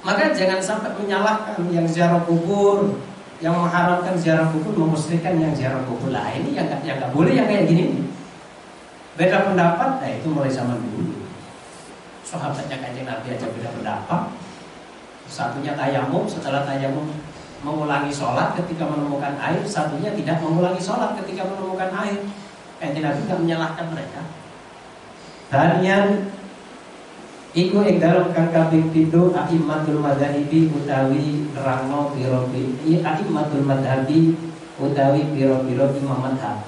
Maka 0.05 0.37
jangan 0.37 0.61
sampai 0.61 0.93
menyalahkan 1.01 1.65
yang 1.73 1.89
ziarah 1.89 2.21
kubur, 2.29 3.01
yang 3.41 3.57
mengharamkan 3.57 4.13
ziarah 4.21 4.45
kubur, 4.53 4.85
memusrikan 4.85 5.41
yang 5.41 5.57
ziarah 5.57 5.81
kubur. 5.89 6.13
Lah 6.13 6.29
ini 6.37 6.53
yang 6.53 6.69
yang 6.85 7.01
gak 7.01 7.17
boleh 7.17 7.33
yang 7.33 7.49
kayak 7.49 7.65
gini. 7.73 8.05
Beda 9.17 9.49
pendapat, 9.49 9.97
nah 9.97 10.11
itu 10.13 10.29
mulai 10.29 10.53
zaman 10.53 10.77
dulu. 10.77 11.25
Sahabatnya 12.21 12.77
kanjeng 12.85 13.09
Nabi 13.09 13.33
aja 13.33 13.47
beda 13.49 13.71
pendapat. 13.81 14.44
Satunya 15.29 15.75
tayamum, 15.75 16.29
setelah 16.29 16.65
tayamum 16.65 17.09
mengulangi 17.65 18.13
sholat 18.13 18.53
ketika 18.61 18.85
menemukan 18.87 19.35
air, 19.41 19.65
satunya 19.65 20.13
tidak 20.13 20.39
mengulangi 20.45 20.81
sholat 20.81 21.17
ketika 21.21 21.49
menemukan 21.49 21.91
air. 22.05 22.21
Kanjeng 22.79 23.05
Nabi 23.07 23.21
tidak 23.25 23.39
menyalahkan 23.41 23.87
mereka. 23.93 24.21
Yang 25.81 26.07
Iku 27.55 27.87
ing 27.87 28.03
dalam 28.03 28.35
kang 28.35 28.51
kaping 28.51 28.91
aimatul 28.91 30.03
madhabi 30.03 30.67
utawi 30.75 31.47
nerangno 31.55 32.11
pira-pira 32.11 33.15
aimatul 33.15 33.63
madhabi 33.63 34.35
utawi 34.75 35.23
pira-pira 35.31 35.87
imam 35.95 36.19
madhab. 36.19 36.67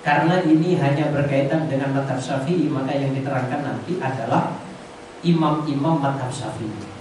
Karena 0.00 0.40
ini 0.40 0.80
hanya 0.80 1.12
berkaitan 1.12 1.68
dengan 1.68 1.92
madhab 1.92 2.16
syafi'i 2.16 2.64
maka 2.72 2.96
yang 2.96 3.12
diterangkan 3.12 3.60
nanti 3.60 4.00
adalah 4.00 4.56
imam-imam 5.20 6.00
madhab 6.00 6.32
syafi'i. 6.32 6.91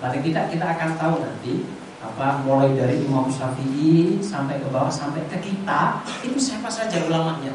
Pada 0.00 0.16
kita 0.16 0.48
kita 0.48 0.64
akan 0.64 0.96
tahu 0.96 1.20
nanti 1.20 1.68
apa 2.00 2.40
mulai 2.48 2.72
dari 2.72 3.04
Imam 3.04 3.28
Syafi'i 3.28 4.16
sampai 4.24 4.56
ke 4.56 4.72
bawah 4.72 4.88
sampai 4.88 5.20
ke 5.28 5.36
kita 5.44 6.00
itu 6.24 6.40
siapa 6.40 6.72
saja 6.72 7.04
ulamanya. 7.04 7.52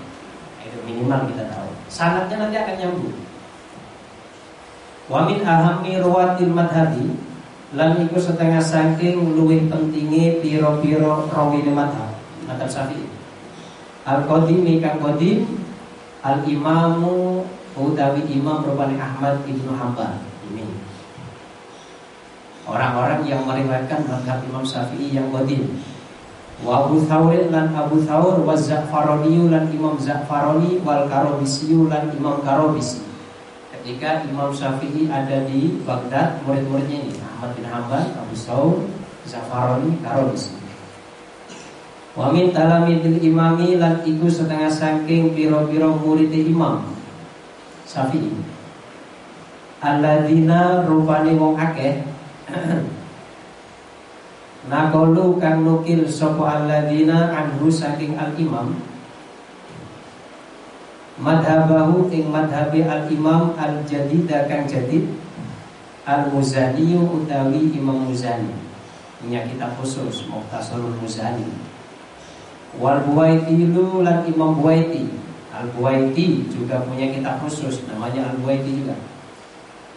Itu 0.62 0.78
minimal 0.86 1.26
kita 1.34 1.50
tahu. 1.50 1.70
Sanatnya 1.90 2.46
nanti 2.46 2.56
akan 2.62 2.76
nyambung. 2.78 3.18
Wa 5.10 5.26
min 5.26 5.42
ahammi 5.42 5.98
ruwatil 5.98 6.54
madhabi 6.54 7.18
lan 7.74 7.98
iku 8.06 8.22
setengah 8.22 8.62
saking 8.62 9.34
luwih 9.34 9.66
pentinge 9.66 10.46
piro-piro 10.46 11.26
rawine 11.34 11.74
madhab 11.74 12.14
madhab 12.46 12.70
Syafi'i. 12.70 13.10
Al 14.06 14.22
qadim 14.30 14.70
kang 14.86 15.02
qadim 15.02 15.50
al 16.22 16.46
imamu 16.46 17.42
utawi 17.74 18.22
imam 18.30 18.62
rupane 18.62 19.02
Ahmad 19.02 19.42
ibnu 19.50 19.74
Hambal 19.74 20.22
ini 20.54 20.85
orang-orang 22.66 23.22
yang 23.30 23.46
meriwayatkan 23.46 24.10
madhab 24.10 24.42
Imam 24.50 24.66
Syafi'i 24.66 25.14
yang 25.14 25.30
qadim 25.30 25.70
wa 26.66 26.88
Abu 26.88 27.06
Thawrin 27.06 27.54
lan 27.54 27.72
Abu 27.78 28.02
Thawr 28.04 28.42
wa 28.42 28.58
Za'farani 28.58 29.52
lan 29.54 29.70
Imam 29.70 30.00
Za'farani 30.02 30.82
wal 30.82 31.06
Karobisi 31.06 31.72
lan 31.76 32.10
Imam 32.16 32.42
Karobisi. 32.42 33.06
Ketika 33.70 34.26
Imam 34.26 34.50
Syafi'i 34.50 35.06
ada 35.12 35.46
di 35.46 35.78
Baghdad 35.86 36.42
murid-muridnya 36.48 37.06
ini 37.06 37.14
Ahmad 37.22 37.54
bin 37.54 37.66
Hambal 37.70 38.06
Abu 38.18 38.34
Thawr 38.34 38.82
Za'farani 39.30 40.02
Karobisi. 40.02 40.58
Wa 42.16 42.32
min 42.32 42.56
talamidil 42.56 43.20
imami 43.20 43.76
lan 43.76 44.00
iku 44.08 44.32
setengah 44.32 44.72
saking 44.72 45.36
piro-piro 45.36 46.00
murid 46.00 46.32
imam 46.32 46.82
Syafi'i. 47.84 48.32
Alladzina 49.84 50.88
rupane 50.88 51.36
wong 51.36 51.60
akeh 51.60 52.16
Nakolu 54.70 55.38
kang 55.38 55.62
nukil 55.62 56.10
sopo 56.10 56.46
alladzina 56.46 57.30
anhu 57.30 57.70
saking 57.70 58.18
al-imam. 58.18 58.74
Madhabahu 61.16 62.12
ing 62.12 62.28
madhabi 62.34 62.84
al-imam 62.84 63.56
al-jadid 63.56 64.28
kang 64.28 64.68
jadid 64.68 65.06
Al-Muzani 66.06 66.94
utawi 67.02 67.74
Imam 67.74 68.06
Muzani. 68.06 68.54
Punya 69.18 69.42
kitab 69.50 69.74
khusus 69.82 70.30
Muhtasarul 70.30 70.94
Muzani. 71.02 71.50
Wal 72.78 73.02
Buwaiti 73.10 73.74
lan 73.74 74.22
Imam 74.30 74.62
Buwaiti. 74.62 75.10
Al 75.50 75.66
Buwaiti 75.74 76.46
juga 76.52 76.84
punya 76.84 77.10
kitab 77.10 77.40
khusus 77.42 77.88
Namanya 77.90 78.28
Al 78.30 78.38
Buwaiti 78.38 78.86
juga 78.86 78.94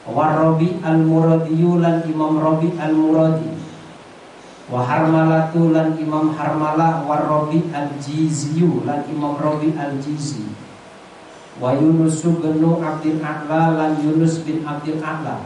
Warrobi 0.09 0.81
Al 0.81 1.05
Muradiyu 1.05 1.79
lan 1.85 2.01
Imam 2.09 2.41
Robi 2.41 2.73
Al 2.81 2.97
Muradi 2.97 3.59
wa 4.69 4.85
harmalatu 4.85 5.73
lan 5.73 5.97
imam 5.97 6.37
harmalah 6.37 7.01
wa 7.09 7.17
robi 7.25 7.65
al 7.73 7.89
jiziyu 7.97 8.85
lan 8.85 9.01
imam 9.09 9.41
robi 9.41 9.73
al 9.73 9.97
jizi 9.97 10.45
wa 11.57 11.73
yunus 11.73 12.21
bin 12.21 12.61
abdil 12.61 13.17
a'la 13.25 13.73
lan 13.75 13.93
yunus 14.05 14.45
bin 14.45 14.63
abdil 14.63 15.01
a'la. 15.03 15.41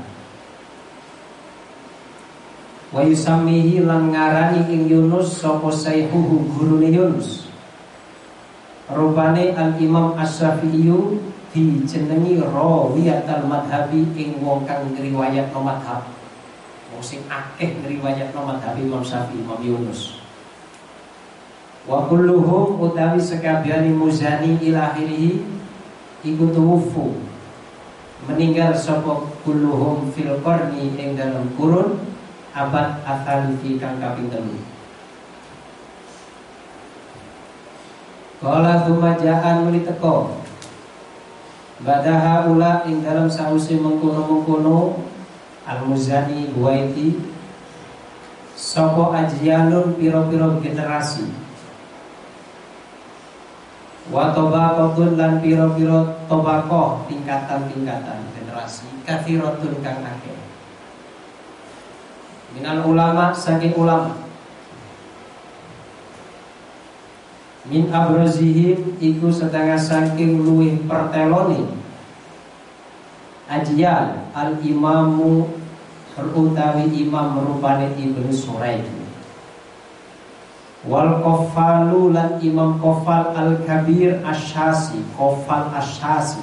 Wa 2.92 3.00
yusamihi 3.00 3.80
lan 3.88 4.12
ngarani 4.12 4.68
ing 4.68 4.84
yunus 4.90 5.40
sapa 5.40 5.72
sayhuhu 5.72 6.44
gurune 6.52 6.92
yunus. 6.92 7.48
Rupane 8.92 9.56
al 9.56 9.80
imam 9.80 10.12
asyafi'iyu 10.20 11.16
dijenengi 11.52 12.40
rawiyatal 12.40 13.44
madhabi 13.44 14.08
ing 14.16 14.40
wong 14.40 14.64
kang 14.64 14.90
riwayat 14.96 15.52
no 15.52 15.60
madhab 15.60 16.08
sing 17.02 17.26
akeh 17.26 17.82
ngriwayatno 17.82 18.46
madhab 18.46 18.78
Imam 18.78 19.02
Syafi'i 19.02 19.42
Imam 19.42 19.58
Yunus. 19.58 20.22
Wa 21.82 22.06
kulluhum 22.06 22.78
utawi 22.78 23.18
sekabiani 23.18 23.90
muzani 23.90 24.62
ila 24.62 24.94
akhirih 24.94 25.42
iku 26.22 26.44
tuwufu 26.54 27.18
meninggal 28.30 28.70
sapa 28.78 29.26
kulluhum 29.42 30.14
fil 30.14 30.30
qarni 30.46 30.94
ing 30.94 31.18
dalam 31.18 31.50
kurun 31.58 31.98
abad 32.54 33.02
athalifi 33.02 33.82
kang 33.82 33.98
kaping 33.98 34.30
telu. 34.30 34.62
Kala 38.38 38.86
tumajaan 38.86 39.66
muli 39.66 39.82
teko 39.82 40.41
Badaha 41.82 42.46
ula 42.46 42.86
ing 42.86 43.02
dalam 43.02 43.26
sausi 43.26 43.74
mengkono-mengkono 43.74 45.02
Al-Muzani 45.66 46.54
Buaiti 46.54 47.18
Sopo 48.54 49.10
ajyalun 49.10 49.98
piro-piro 49.98 50.62
generasi? 50.62 51.26
Wa 54.14 54.30
tobakotun 54.30 55.18
lan 55.18 55.42
piro-piro 55.42 56.26
tobakoh 56.30 57.02
tingkatan-tingkatan 57.10 58.30
generasi 58.30 58.86
Kathirotun 59.02 59.82
kang 59.82 60.06
akhir 60.06 60.38
Minal 62.54 62.86
ulama 62.86 63.34
saking 63.34 63.74
ulama 63.74 64.31
Min 67.62 67.94
abrazihim 67.94 68.98
iku 68.98 69.30
setengah 69.30 69.78
saking 69.78 70.42
luwih 70.42 70.82
perteloni. 70.82 71.62
Ajyal 73.46 74.18
al-imamu 74.34 75.46
utawi 76.18 76.90
imam 77.06 77.38
merupane 77.38 77.94
ibnu 77.94 78.34
Suraid. 78.34 78.82
Wal 80.82 81.22
kofalu 81.22 82.10
lan 82.10 82.42
imam 82.42 82.82
kofal 82.82 83.30
al 83.30 83.62
kabir 83.62 84.18
asyasi 84.26 84.98
kofal 85.14 85.70
asyasi. 85.78 86.42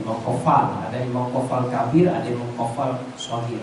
Imam 0.00 0.16
kofal 0.24 0.88
ada 0.88 0.96
imam 1.04 1.28
kofal 1.28 1.68
kabir 1.68 2.08
ada 2.08 2.24
imam 2.24 2.48
kofal 2.56 2.96
sohir 3.20 3.60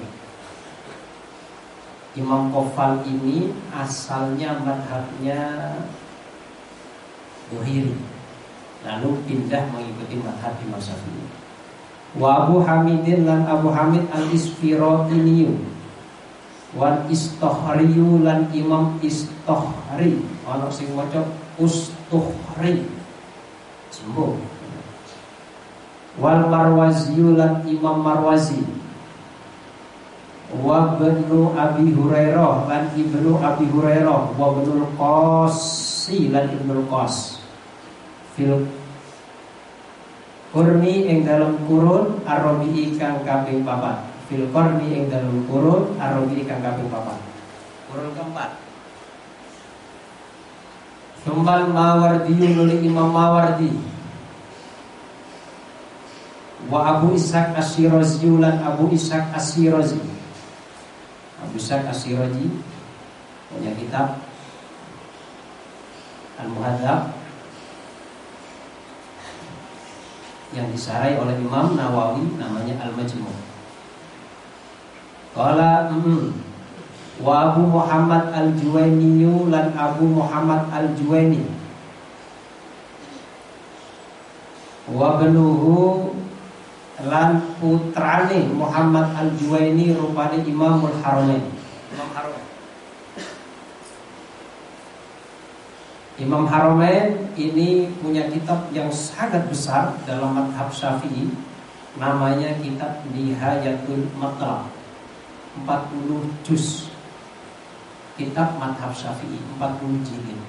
imam 2.18 2.50
kofal 2.50 3.06
ini 3.06 3.54
asalnya 3.74 4.58
madhabnya 4.62 5.74
Buhiri. 7.50 7.98
Lalu 8.86 9.10
pindah 9.26 9.74
mengikuti 9.74 10.22
madhab 10.22 10.54
Imam 10.62 10.78
Syafi'i. 10.78 11.26
Wa 12.16 12.46
Abu 12.46 12.62
Hamidin 12.62 13.26
lan 13.26 13.46
Abu 13.50 13.74
Hamid 13.74 14.06
al 14.14 14.30
Isfirotiniyu 14.30 15.58
Wan 16.78 17.06
Istohriyu 17.10 18.22
lan 18.22 18.50
Imam 18.54 19.02
Istohri. 19.02 20.22
Ono 20.46 20.68
sing 20.70 20.94
maca 20.94 21.26
Ustuhri 21.58 22.86
Sembuh 23.90 24.38
Wal 26.18 26.42
Marwaziyu 26.50 27.38
lan 27.38 27.66
Imam 27.66 28.02
Marwazi 28.02 28.79
Wa 30.50 30.98
benu 30.98 31.54
Abi 31.54 31.94
Hurairah 31.94 32.66
lan 32.66 32.90
ibnu 32.98 33.38
Abi 33.38 33.70
Hurairah 33.70 34.34
Wa 34.34 34.48
benul 34.58 34.90
Qasi 34.98 36.34
lan 36.34 36.50
ibnu 36.50 36.90
Qas 36.90 37.38
fil 38.34 38.66
kurni 40.50 41.06
ing 41.12 41.28
dalam 41.28 41.60
kurun 41.68 42.24
arabi 42.26 42.96
kang 42.96 43.22
kaping 43.28 43.62
papat. 43.68 44.00
Fil 44.32 44.48
kurni 44.50 44.96
ing 44.96 45.04
dalam 45.12 45.46
kurun 45.46 45.94
arabi 46.00 46.42
kang 46.48 46.64
kaping 46.64 46.88
papat. 46.88 47.20
Kurun 47.92 48.10
keempat. 48.16 48.50
Sumbal 51.28 51.68
Mawardi 51.70 52.32
nuli 52.32 52.80
Imam 52.88 53.12
Mawardi. 53.12 53.76
Wa 56.72 56.98
Abu 56.98 57.14
Ishaq 57.14 57.60
Asyirazi 57.60 58.30
lan 58.40 58.64
Abu 58.64 58.88
Ishaq 58.94 59.36
Asyirazi 59.36 60.19
Abu 61.40 61.56
Ishaq 61.56 61.88
Asyirazi 61.88 62.52
punya 63.50 63.72
kitab 63.74 64.20
Al-Muhadzab 66.40 67.20
yang 70.56 70.68
disarai 70.74 71.20
oleh 71.20 71.38
Imam 71.38 71.78
Nawawi 71.78 72.26
namanya 72.40 72.80
Al-Majmu'. 72.90 73.38
Qala 75.38 75.94
mm, 75.94 76.26
wa 77.22 77.54
Abu 77.54 77.62
Muhammad 77.70 78.34
Al-Juwaini 78.34 79.28
lan 79.52 79.76
Abu 79.78 80.10
Muhammad 80.10 80.66
Al-Juwaini 80.74 81.46
wa 84.90 85.22
benuhu 85.22 86.10
lan 87.08 87.40
putrane 87.60 88.52
Muhammad 88.52 89.16
Al-Juwaini 89.16 89.96
rupane 89.96 90.44
Imamul 90.44 90.96
Haramain. 91.00 91.44
Imam 91.96 92.10
Haramain. 92.12 92.48
Imam 96.20 96.44
Haramain 96.52 97.08
ini 97.40 97.88
punya 98.04 98.28
kitab 98.28 98.68
yang 98.76 98.92
sangat 98.92 99.48
besar 99.48 99.96
dalam 100.04 100.36
madhab 100.36 100.68
syafi'i. 100.76 101.32
Namanya 101.96 102.60
kitab 102.60 103.02
Nihayatul 103.16 104.12
Matlab 104.20 104.68
40 105.64 106.44
juz. 106.44 106.92
Kitab 108.20 108.60
madhab 108.60 108.92
syafi'i 108.92 109.40
40 109.56 110.04
jilid. 110.04 110.40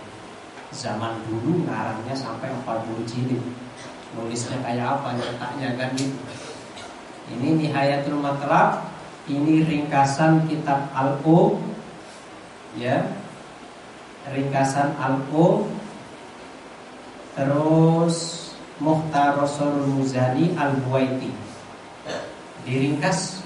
Zaman 0.74 1.22
dulu 1.26 1.66
ngarangnya 1.66 2.14
sampai 2.14 2.50
40 2.50 3.06
jilid 3.06 3.42
Nulisnya 4.18 4.58
kayak 4.62 4.98
apa 4.98 5.14
letaknya 5.18 5.68
kan 5.78 5.94
gitu. 5.94 6.18
Ini 7.30 7.48
Nihayatul 7.62 8.18
Matlab 8.18 8.90
Ini 9.30 9.62
ringkasan 9.62 10.50
kitab 10.50 10.90
Al-O 10.90 11.62
Ya. 12.78 13.06
Ringkasan 14.30 14.94
alko 14.94 15.66
terus 17.34 18.46
Muhtarasarul 18.78 19.90
Muzani 19.90 20.54
Al-Buwaiti. 20.54 21.34
Diringkas 22.64 23.40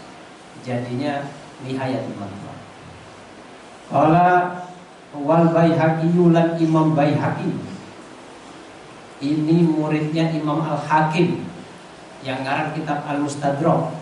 jadinya 0.66 1.22
Nihayatul 1.62 2.16
Matlub 2.18 2.56
Kala 3.92 4.28
wal 5.14 5.46
Baihaqi 5.54 6.10
Imam 6.58 6.96
Baihaqi 6.96 7.73
Ini 9.24 9.64
muridnya 9.64 10.28
Imam 10.36 10.60
Al-Hakim 10.60 11.40
Yang 12.20 12.38
ngarang 12.44 12.70
kitab 12.76 12.98
Al-Mustadrak. 13.08 13.96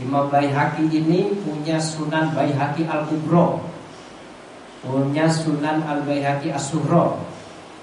Imam 0.00 0.32
Baihaqi 0.32 0.88
ini 0.88 1.36
punya 1.44 1.76
Sunan 1.76 2.32
Baihaqi 2.32 2.88
Al-Kubro. 2.88 3.60
Punya 4.80 5.28
Sunan 5.28 5.84
Al-Baihaqi 5.84 6.48
As-Suhro 6.56 7.20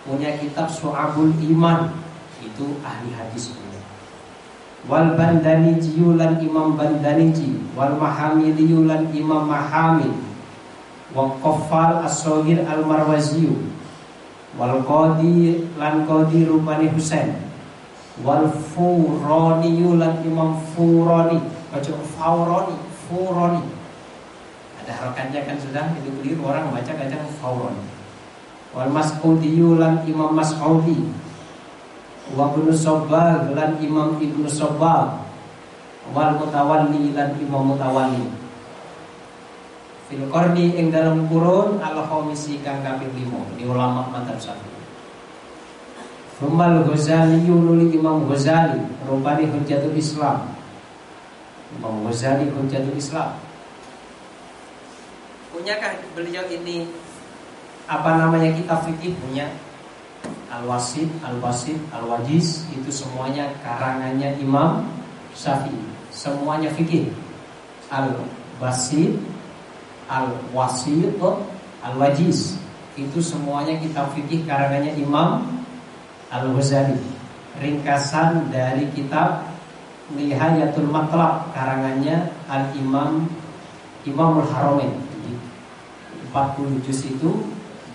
Punya 0.02 0.34
kitab 0.42 0.74
Su'abul 0.74 1.38
Iman. 1.46 1.94
Itu 2.42 2.82
ahli 2.82 3.14
hadis 3.14 3.54
punya. 3.54 3.82
Wal 4.90 5.14
Bandaniji 5.14 5.94
yulan 6.00 6.42
Imam 6.42 6.74
Bandaniji 6.74 7.54
Wal 7.78 7.98
Mahamidi 8.02 8.66
yulan 8.66 9.12
Imam 9.14 9.46
Mahamid 9.46 10.14
Wa 11.14 11.38
Qafal 11.44 12.08
As-Sogir 12.08 12.66
Al-Marwaziyu 12.66 13.77
Wal 14.58 14.82
Qadi 14.82 15.70
Lan 15.78 16.10
Qadi 16.10 16.50
Rupani 16.50 16.90
Husain. 16.92 17.38
Wal 18.26 18.50
Furoni 18.50 19.78
yulan 19.78 20.26
Imam 20.26 20.58
Furoni 20.74 21.58
baca 21.68 21.92
fauroni 22.18 22.76
furoni 23.08 23.64
ada 24.80 24.92
harokannya 24.96 25.42
kan 25.44 25.58
sudah 25.60 25.86
itu 26.00 26.10
keliru 26.20 26.48
orang 26.48 26.72
baca 26.72 26.92
kadang 26.96 27.28
fauroni 27.38 27.84
wal 28.72 28.90
mas'udi 28.92 29.58
lan 29.58 30.06
imam 30.06 30.32
mas'udi. 30.38 31.08
Wa 32.36 32.52
ibnu 32.52 32.76
sabbah 32.76 33.56
lan 33.56 33.80
imam 33.80 34.20
ibnu 34.20 34.52
sabbah 34.52 35.24
wal 36.12 36.32
mutawalli 36.36 37.16
lan 37.16 37.40
imam 37.40 37.72
mutawalli 37.72 38.28
fil 40.08 40.24
qarni 40.32 40.80
ing 40.80 40.88
dalam 40.90 41.28
kurun 41.28 41.84
al 41.84 42.08
khamisi 42.08 42.64
kang 42.64 42.80
kaping 42.84 43.12
5 43.12 43.60
di 43.60 43.64
ulama 43.68 44.08
mantap 44.08 44.40
satu. 44.40 44.68
Rumal 46.38 46.86
Ghazali 46.86 47.44
yunuli 47.50 47.92
Imam 47.98 48.30
Ghazali 48.30 48.80
rupani 49.04 49.50
hujjatul 49.50 49.98
Islam. 49.98 50.58
Imam 51.76 52.08
Ghazali 52.08 52.48
Hujjatul 52.48 52.96
Islam. 52.96 53.36
Punyakah 55.52 56.00
beliau 56.16 56.46
ini? 56.48 56.88
Apa 57.90 58.16
namanya 58.22 58.54
kitab 58.56 58.88
fikih? 58.88 59.18
Punya. 59.20 59.52
Al-Wasid, 60.48 61.12
Al-Wasid, 61.22 61.78
Al-Wajiz 61.94 62.66
Itu 62.74 62.90
semuanya 62.90 63.52
karangannya 63.62 64.40
Imam 64.40 64.88
Syafi'i. 65.36 65.76
Semuanya 66.14 66.72
fikih. 66.72 67.12
Al-Basid 67.92 69.18
Al-Wasid 70.08 71.20
Al-Wajiz 71.84 72.58
Itu 72.98 73.20
semuanya 73.22 73.78
kitab 73.78 74.12
fikih 74.18 74.48
karangannya 74.48 74.96
Imam 74.98 75.46
Al-Ghazali 76.32 77.00
Ringkasan 77.60 78.52
dari 78.52 78.90
kitab 78.96 79.48
Nihayatul 80.08 80.88
Matlab 80.88 81.52
karangannya 81.52 82.32
Al 82.48 82.72
Imam 82.80 83.28
Imamul 84.08 84.48
Haramain. 84.48 84.96
40 86.32 86.86
juz 86.88 87.04
itu 87.04 87.44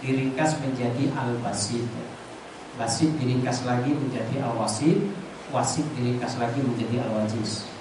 diringkas 0.04 0.60
menjadi 0.60 1.08
Al 1.16 1.40
Basid. 1.40 1.88
Basid 2.76 3.16
diringkas 3.16 3.64
lagi 3.64 3.96
menjadi 3.96 4.44
Al 4.44 4.60
Wasid, 4.60 5.08
Wasid 5.48 5.88
diringkas 5.96 6.36
lagi 6.36 6.60
menjadi 6.60 7.00
Al 7.00 7.24
Wajiz. 7.24 7.71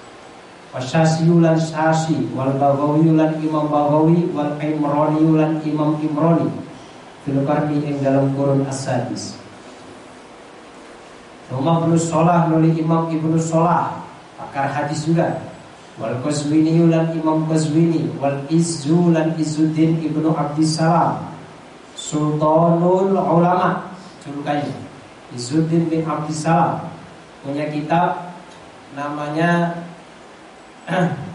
Wasyasiyulan 0.71 1.59
syasi 1.59 2.31
wal 2.31 2.55
bagawiyulan 2.55 3.43
imam 3.43 3.67
bagawi 3.67 4.31
wal 4.31 4.55
imroniyulan 4.55 5.59
imam 5.67 5.99
imroni. 5.99 6.47
Fil 7.27 7.37
ing 7.85 8.01
dalam 8.01 8.33
kurun 8.33 8.65
as-sadis. 8.65 9.37
Rumah 11.51 11.83
Ibnu 11.83 11.99
Solah 11.99 12.47
nuli 12.47 12.73
Imam 12.79 13.11
Ibnu 13.11 13.35
Solah 13.35 13.99
pakar 14.39 14.71
hadis 14.71 15.03
juga. 15.03 15.43
Wal 15.99 16.17
Qazwini 16.23 16.87
lan 16.87 17.11
Imam 17.11 17.45
Qazwini 17.45 18.07
wal 18.17 18.39
Izzu 18.47 19.11
lan 19.11 19.35
Izzuddin 19.35 19.99
Ibnu 19.99 20.31
Abdissalam 20.31 21.19
Sultanul 21.99 23.11
Ulama 23.11 23.91
julukannya 24.23 24.71
Izzuddin 25.35 25.91
bin 25.91 26.07
Abdissalam 26.07 26.87
punya 27.43 27.67
kitab 27.69 28.33
namanya 28.95 29.83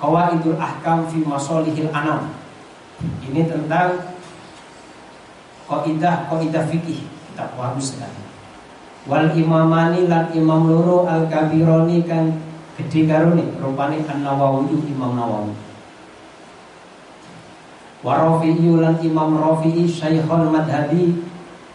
Qawaidul 0.00 0.56
Ahkam 0.56 1.06
fi 1.12 1.20
Masolihil 1.20 1.92
Anam. 1.92 2.32
Ini 3.20 3.44
tentang 3.46 4.16
kaidah 5.68 6.26
kaidah 6.26 6.64
fikih 6.66 7.04
kitab 7.04 7.52
bagus 7.54 7.94
sekali. 7.94 8.22
Wal 9.04 9.32
imamani 9.36 10.08
lan 10.08 10.32
imam 10.32 10.68
loro 10.68 11.04
al 11.04 11.28
kabironi 11.28 12.04
kan 12.08 12.32
gede 12.80 13.06
karone 13.08 13.44
rupane 13.60 14.00
an 14.08 14.24
nawawi 14.24 14.72
imam 14.88 15.12
nawawi. 15.16 15.52
Wa 18.00 18.16
rafi'i 18.16 18.72
lan 18.80 18.96
imam 19.04 19.36
rafi'i 19.36 19.84
syaikhul 19.84 20.48
madhabi 20.48 21.20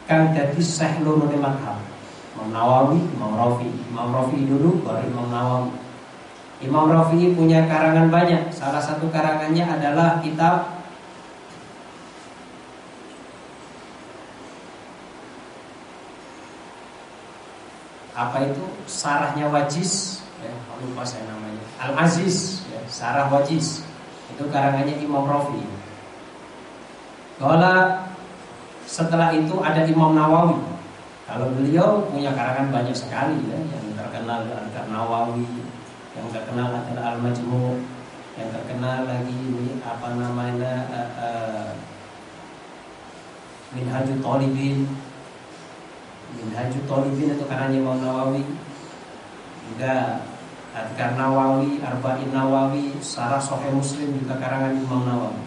kang 0.09 0.33
dadi 0.33 0.61
syekh 0.61 1.01
loro 1.05 1.29
ne 1.29 1.37
madhab 1.37 1.84
imam 2.35 2.51
nawawi 2.51 2.99
imam 3.15 3.31
rafi'i 3.39 3.71
imam 3.89 4.07
rafi'i 4.11 4.43
dulu 4.43 4.83
baru 4.83 5.07
imam 5.07 5.27
nawawi. 5.31 5.71
Imam 6.63 6.87
Rafi'i 6.87 7.35
punya 7.35 7.67
karangan 7.67 8.07
banyak. 8.07 8.47
Salah 8.55 8.79
satu 8.79 9.11
karangannya 9.11 9.67
adalah 9.67 10.23
kitab 10.23 10.71
apa 18.15 18.37
itu? 18.47 18.63
Sarahnya 18.87 19.51
wajiz 19.51 20.23
ya 20.39 20.53
lupa 20.79 21.03
saya 21.03 21.27
namanya. 21.27 21.63
Al 21.83 21.91
aziz 22.07 22.63
ya, 22.71 22.79
sarah 22.87 23.27
wajiz 23.27 23.83
itu 24.31 24.43
karangannya 24.47 24.95
Imam 25.03 25.27
Rafi. 25.27 25.59
Kalau 27.35 27.59
setelah 28.87 29.35
itu 29.35 29.59
ada 29.59 29.83
Imam 29.83 30.15
Nawawi 30.15 30.74
kalau 31.25 31.49
beliau 31.57 32.05
punya 32.13 32.31
karangan 32.37 32.69
banyak 32.69 32.93
sekali 32.93 33.37
ya 33.49 33.57
yang 33.57 33.97
terkenal 33.97 34.45
adalah 34.45 34.85
Nawawi 34.85 35.45
yang 36.13 36.27
terkenal 36.29 36.69
adalah 36.69 37.03
Al 37.13 37.17
Majmu 37.19 37.81
yang 38.37 38.49
terkenal 38.53 39.09
lagi 39.09 39.33
ini 39.33 39.81
apa 39.81 40.07
namanya 40.15 40.73
uh, 40.93 41.11
uh, 41.17 41.69
Minhajul 43.73 44.21
Talibin 44.21 44.85
Minhajul 46.37 46.85
Talibin 46.85 47.33
itu 47.33 47.45
karena 47.49 47.73
Imam 47.73 47.97
Nawawi 47.99 48.45
juga 49.65 50.21
Adkar 50.75 51.15
Nawawi, 51.15 51.79
Arba'in 51.79 52.35
Nawawi, 52.35 52.99
Sarah 52.99 53.39
Sahih 53.39 53.71
Muslim 53.71 54.11
juga 54.19 54.35
karangan 54.35 54.75
Imam 54.75 55.07
Nawawi. 55.07 55.39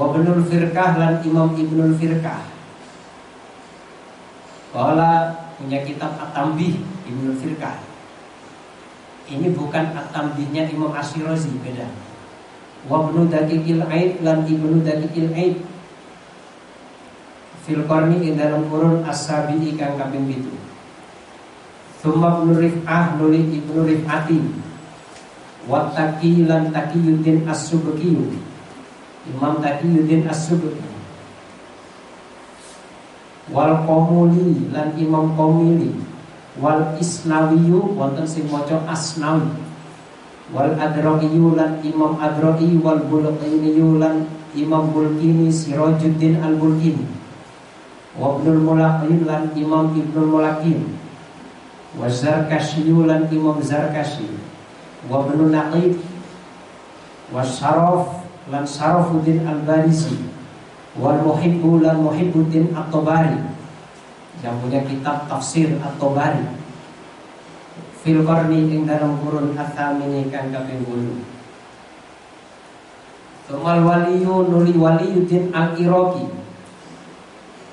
Wabnul 0.00 0.48
Firqah 0.48 0.96
dan 0.96 1.20
Imam 1.28 1.52
Ibnul 1.52 1.92
Firqah. 2.00 2.57
Kala 4.68 5.32
punya 5.56 5.80
kitab 5.80 6.12
At-Tambih 6.20 6.76
Ibnul 7.08 7.36
Firqah. 7.40 7.80
Ini 9.28 9.52
bukan 9.56 9.96
At-Tambihnya 9.96 10.68
Imam 10.68 10.92
Asyirazi 10.92 11.56
beda. 11.64 11.88
Wabnu 12.84 13.32
Daqiqil 13.32 13.84
Aid 13.88 14.20
dan 14.20 14.44
Ibnu 14.44 14.84
Daqiqil 14.84 15.32
Aid. 15.32 15.56
Fil 17.64 17.84
qarni 17.84 18.28
ing 18.28 18.40
dalam 18.40 18.68
kurun 18.72 19.04
as-sabi'i 19.04 19.76
kang 19.76 20.00
kaping 20.00 20.24
7 20.24 20.40
Thumma 22.00 22.40
ibnu 22.40 22.56
Rif'ah 22.56 23.20
nuli 23.20 23.44
ibnu 23.44 23.84
Rif'ati. 23.84 24.40
Wa 25.68 25.92
taqi 25.92 26.48
lan 26.48 26.72
taqiyuddin 26.72 27.44
as-subki. 27.44 28.16
Imam 29.28 29.60
taqiyuddin 29.60 30.24
as-subki 30.24 30.97
Wal 33.48 33.84
qomuli 33.88 34.68
lan 34.72 34.92
imam 34.98 35.32
qomili 35.32 35.96
Wal 36.58 36.98
isnawiyu 37.00 37.94
wonten 37.94 38.26
sing 38.26 38.50
maca 38.50 38.82
asnawi. 38.90 39.46
Wal 40.52 40.74
adra'iyu 40.76 41.54
lan 41.54 41.78
imam 41.80 42.18
adra'i 42.18 42.76
Wal 42.82 43.00
bulqiniyu 43.06 43.96
lan 44.02 44.26
imam 44.52 44.90
bulkini 44.92 45.48
Sirajuddin 45.48 46.42
al-bulkini 46.42 47.18
Wabnul 48.18 48.58
Mulaqin 48.66 49.22
lan 49.30 49.54
Imam 49.54 49.94
Ibnul 49.94 50.26
Mulaqin. 50.26 50.98
Wa 51.94 52.10
Zarkashiyu 52.10 53.06
lan 53.06 53.30
Imam 53.30 53.62
Zarkashi. 53.62 54.26
Wabnul 55.06 55.54
Naqib. 55.54 56.02
Wa 57.30 57.46
Syaraf 57.46 58.26
lan 58.50 58.66
Syarafuddin 58.66 59.46
Al-Barisi 59.46 60.18
Wal 60.98 61.22
Muhibbu 61.22 61.86
lan 61.86 62.02
Muhibbuddin 62.02 62.74
At-Tabari. 62.74 63.38
Yang 64.42 64.54
punya 64.62 64.80
kitab 64.86 65.26
tafsir 65.30 65.78
atau 65.82 66.14
bari 66.14 66.58
fil 68.08 68.22
qarni 68.22 68.70
ing 68.70 68.86
dalam 68.86 69.18
kurun 69.18 69.58
athamini 69.58 70.30
kang 70.30 70.54
kaping 70.54 70.86
8 70.86 73.50
Tumal 73.50 73.82
waliyu 73.82 74.46
nuli 74.46 74.78
waliyuddin 74.78 75.50
al-Iraqi 75.50 76.30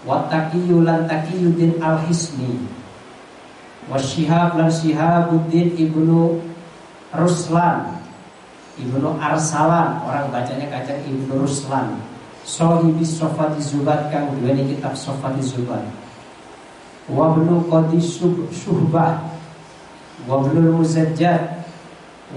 Wa 0.05 0.29
taqiyu 0.29 0.85
lan 0.85 1.09
taqiyuddin 1.09 1.81
al-Hisni. 1.81 2.61
Wa 3.89 3.97
syihab 3.97 4.53
lan 4.53 4.69
syihabuddin 4.69 5.73
ibnu 5.75 6.37
Ruslan. 7.09 7.97
Ibnu 8.77 9.17
Arsalan. 9.17 10.05
Orang 10.05 10.29
bacanya 10.29 10.69
kacang 10.69 11.01
Ibnu 11.09 11.41
Ruslan 11.41 11.97
Sohibis 12.45 13.17
Sofati 13.17 13.57
Zubat 13.57 14.13
Kang 14.13 14.29
dua 14.37 14.53
kitab 14.53 14.93
Sofati 14.93 15.41
Zubat 15.41 15.81
Wabnu 17.09 17.65
Qadis 17.65 18.21
Syuhbah 18.53 19.17
Wabnul 20.29 20.77
Muzajjad 20.77 21.65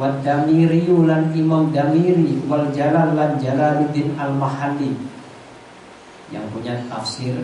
Wad 0.01 0.25
Damiri 0.25 0.89
ulan 0.89 1.33
Imam 1.37 1.69
Damiri 1.69 2.41
wal 2.49 2.73
Jalal 2.73 3.13
lan 3.13 3.37
Jalaluddin 3.37 4.17
Al 4.17 4.33
Mahalli 4.33 4.97
yang 6.33 6.45
punya 6.53 6.77
tafsir 6.89 7.37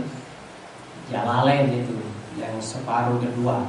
Jalalain 1.12 1.68
itu 1.68 2.00
yang 2.40 2.56
separuh 2.64 3.20
kedua. 3.20 3.60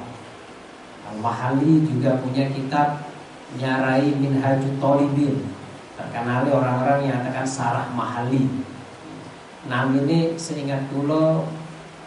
Al 1.08 1.15
Mahalli 1.19 1.84
juga 1.84 2.15
punya 2.23 2.47
kitab 2.51 3.03
Nyarai 3.60 4.12
Minhajut 4.19 4.75
Tolibin 4.79 5.43
terkenal 5.95 6.43
orang-orang 6.51 7.08
yang 7.08 7.19
katakan 7.23 7.47
Sarah 7.47 7.88
Mahalli. 7.95 8.47
Nam 9.65 9.97
ini 9.97 10.38
seingat 10.38 10.93
dulu 10.93 11.41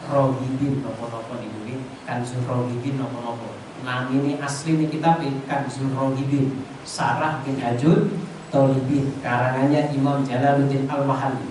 Rohibin 0.07 0.79
nopo-nopo 0.79 1.43
di 1.43 1.51
kan 2.07 2.23
Rohibin 2.23 2.95
nopo-nopo. 3.03 3.51
Nah 3.83 4.07
ini 4.15 4.39
asli 4.39 4.79
ini 4.79 4.87
kitab 4.87 5.19
kan 5.51 5.67
Rohibin 5.67 6.55
Sarah 6.87 7.43
bin 7.43 7.59
Ajud 7.59 8.15
Tolibin 8.55 9.11
Karangannya 9.21 9.91
Imam 9.93 10.23
Jalaluddin 10.23 10.87
Al-Mahalli 10.87 11.51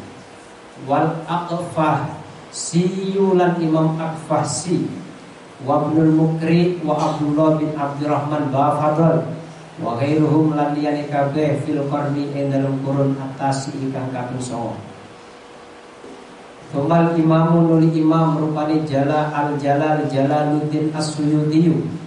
Wal 0.88 1.12
Aqfah 1.28 2.08
Siyulan 2.56 3.60
Imam 3.60 4.00
Aqfah 4.00 4.48
Si 4.48 4.88
Wabnul 5.68 6.16
Mukri 6.16 6.80
Wa 6.88 7.14
Abdullah 7.14 7.60
bin 7.60 7.76
Abdurrahman 7.76 8.48
Bafadol. 8.50 9.28
Wa 9.78 9.94
ghairuhum 10.00 10.58
lan 10.58 10.74
liyani 10.74 11.06
kabeh 11.12 11.62
fil 11.62 11.86
qarni 11.86 12.34
ing 12.34 12.50
kurun 12.82 13.14
atas 13.22 13.70
ikang 13.76 14.10
kaping 14.10 14.42
songo 14.42 14.87
Tumal 16.68 17.16
imamu 17.16 17.64
nuli 17.64 17.96
imam 17.96 18.44
rupani 18.44 18.84
jala 18.84 19.32
al 19.32 19.56
jalal 19.56 20.04
jalaluddin 20.12 20.92
as-suyutiyu 20.92 21.98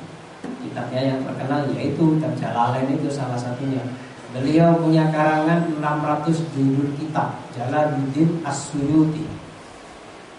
kitabnya 0.71 1.01
yang 1.03 1.21
terkenal 1.27 1.67
yaitu 1.75 2.03
kitab 2.17 2.33
Jalalain 2.39 2.87
itu 2.87 3.11
salah 3.11 3.35
satunya. 3.35 3.83
Beliau 4.31 4.79
punya 4.79 5.11
karangan 5.11 5.67
600 5.83 6.55
judul 6.55 6.95
kitab 6.95 7.35
Jalaluddin 7.51 8.39
As-Suyuti. 8.47 9.27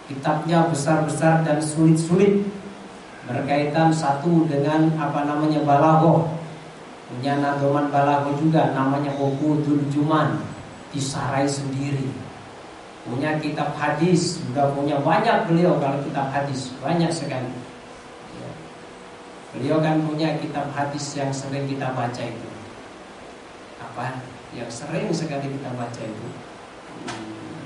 Kitabnya 0.08 0.72
besar-besar 0.72 1.44
dan 1.44 1.60
sulit-sulit 1.60 2.48
berkaitan 3.28 3.92
satu 3.92 4.48
dengan 4.48 4.96
apa 4.96 5.28
namanya 5.28 5.68
balaghah. 5.68 6.24
Punya 7.12 7.44
nadoman 7.44 7.92
balaghah 7.92 8.32
juga 8.40 8.72
namanya 8.72 9.12
Uqudul 9.20 9.84
Juman 9.92 10.40
disarai 10.96 11.44
sendiri. 11.44 12.08
Punya 13.02 13.42
kitab 13.42 13.74
hadis 13.74 14.38
juga 14.38 14.70
punya 14.78 15.02
banyak 15.02 15.50
beliau 15.50 15.82
kalau 15.82 15.98
kitab 16.06 16.30
hadis 16.30 16.70
banyak 16.78 17.10
sekali. 17.10 17.50
Beliau 19.52 19.84
kan 19.84 20.00
punya 20.06 20.38
kitab 20.40 20.70
hadis 20.72 21.18
yang 21.18 21.34
sering 21.34 21.68
kita 21.68 21.92
baca 21.92 22.24
itu. 22.24 22.50
Apa? 23.84 24.22
Yang 24.56 24.86
sering 24.86 25.10
sekali 25.12 25.50
kita 25.50 25.70
baca 25.76 26.02
itu. 26.02 26.28
Hmm, 27.10 27.66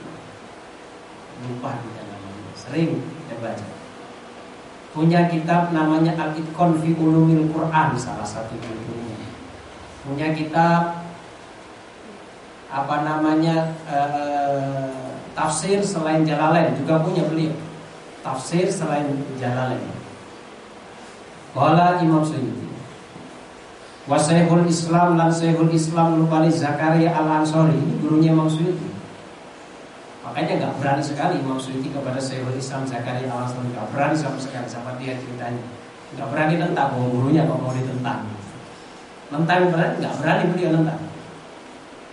lupa 1.46 1.78
kita 1.84 2.02
namanya. 2.10 2.52
Sering 2.58 2.90
kita 3.04 3.36
baca. 3.38 3.68
Punya 4.96 5.28
kitab 5.28 5.76
namanya 5.76 6.16
Al-Itqan 6.16 6.80
fi 6.80 6.96
Ulumil 6.96 7.52
Quran 7.52 8.00
salah 8.00 8.24
satu 8.26 8.56
bukunya. 8.56 9.20
Punya 10.08 10.32
kitab 10.32 11.04
apa 12.72 12.96
namanya 13.06 13.76
uh, 13.86 15.05
tafsir 15.36 15.84
selain 15.84 16.24
Jalalain 16.24 16.74
juga 16.80 17.04
punya 17.04 17.28
beliau. 17.28 17.54
Tafsir 18.24 18.72
selain 18.72 19.06
Jalalain. 19.38 19.84
Kala 21.56 22.04
Imam 22.04 22.20
Suyuti 22.20 22.68
Wa 24.06 24.20
Islam 24.68 25.16
lan 25.16 25.32
Syekhul 25.32 25.72
Islam 25.72 26.20
Lupali 26.20 26.52
Zakaria 26.52 27.16
Al 27.16 27.42
Ansori 27.42 27.74
Ini 27.74 27.94
gurunya 28.04 28.36
Imam 28.36 28.52
Suyuti. 28.52 28.92
Makanya 30.22 30.60
nggak 30.60 30.74
berani 30.84 31.02
sekali 31.02 31.40
Imam 31.40 31.56
Suyuti 31.58 31.90
kepada 31.90 32.20
Syekhul 32.20 32.60
Islam 32.60 32.84
Zakaria 32.86 33.32
Al 33.32 33.48
Ansori 33.48 33.72
Nggak 33.72 33.88
berani 33.96 34.16
sama 34.20 34.38
sekali 34.38 34.68
sama 34.68 34.94
dia 35.00 35.16
ceritanya. 35.16 35.64
Nggak 36.14 36.28
berani 36.28 36.56
tentang 36.60 36.88
mau 36.92 37.08
gurunya 37.08 37.48
kok 37.48 37.60
mau 37.60 37.74
ditentang. 37.74 38.22
Tentang 39.32 39.60
berani 39.74 39.94
nggak 39.98 40.16
berani 40.22 40.44
beliau 40.54 40.72
tentang. 40.76 41.02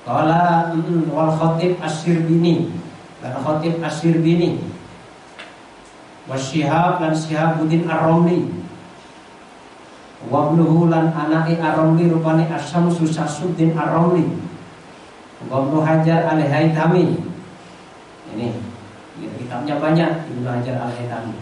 Kala 0.02 0.42
mm, 0.74 1.12
wal 1.12 1.30
khotib 1.34 1.76
asyir 1.82 2.24
bini 2.24 2.72
Dan 3.22 3.38
khotib 3.38 3.78
asyir 3.78 4.18
bini 4.18 4.58
Wasyihab 6.26 6.98
dan 6.98 7.14
Syihabuddin 7.14 7.86
Ar-Romli 7.86 8.50
Wabnuhu 10.26 10.90
lan 10.90 11.14
anai 11.14 11.58
Ar-Ramli 11.58 12.10
rupane 12.10 12.46
Asyamsu 12.50 13.06
Syasuddin 13.06 13.78
Ar-Ramli 13.78 14.26
Wabnu 15.46 15.82
Hajar 15.82 16.30
Al-Haytami 16.34 17.18
Ini 18.34 18.48
ya, 19.18 19.28
kitabnya 19.38 19.74
banyak 19.78 20.10
Ibnu 20.30 20.46
Hajar 20.46 20.82
Al-Haytami 20.82 21.38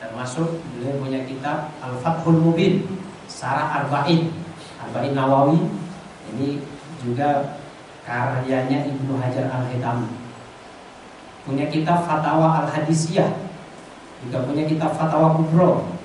Termasuk 0.00 0.64
beliau 0.76 1.00
punya 1.00 1.24
kitab 1.24 1.72
Al-Fathul 1.80 2.40
Mubin 2.44 2.84
Sarah 3.28 3.84
Arba'in 3.84 4.32
Arba'in 4.80 5.12
Nawawi. 5.12 5.60
Ini 6.32 6.64
juga 7.04 7.60
karyanya 8.08 8.88
Ibnu 8.88 9.20
Hajar 9.20 9.52
Al-Haytami 9.52 10.27
Punya 11.48 11.64
kitab 11.72 12.04
Fatawa 12.04 12.68
Al-Hadisiyah 12.68 13.32
Juga 14.28 14.44
punya 14.44 14.68
kitab 14.68 14.92
Fatawa 14.92 15.32
Kubro 15.40 15.98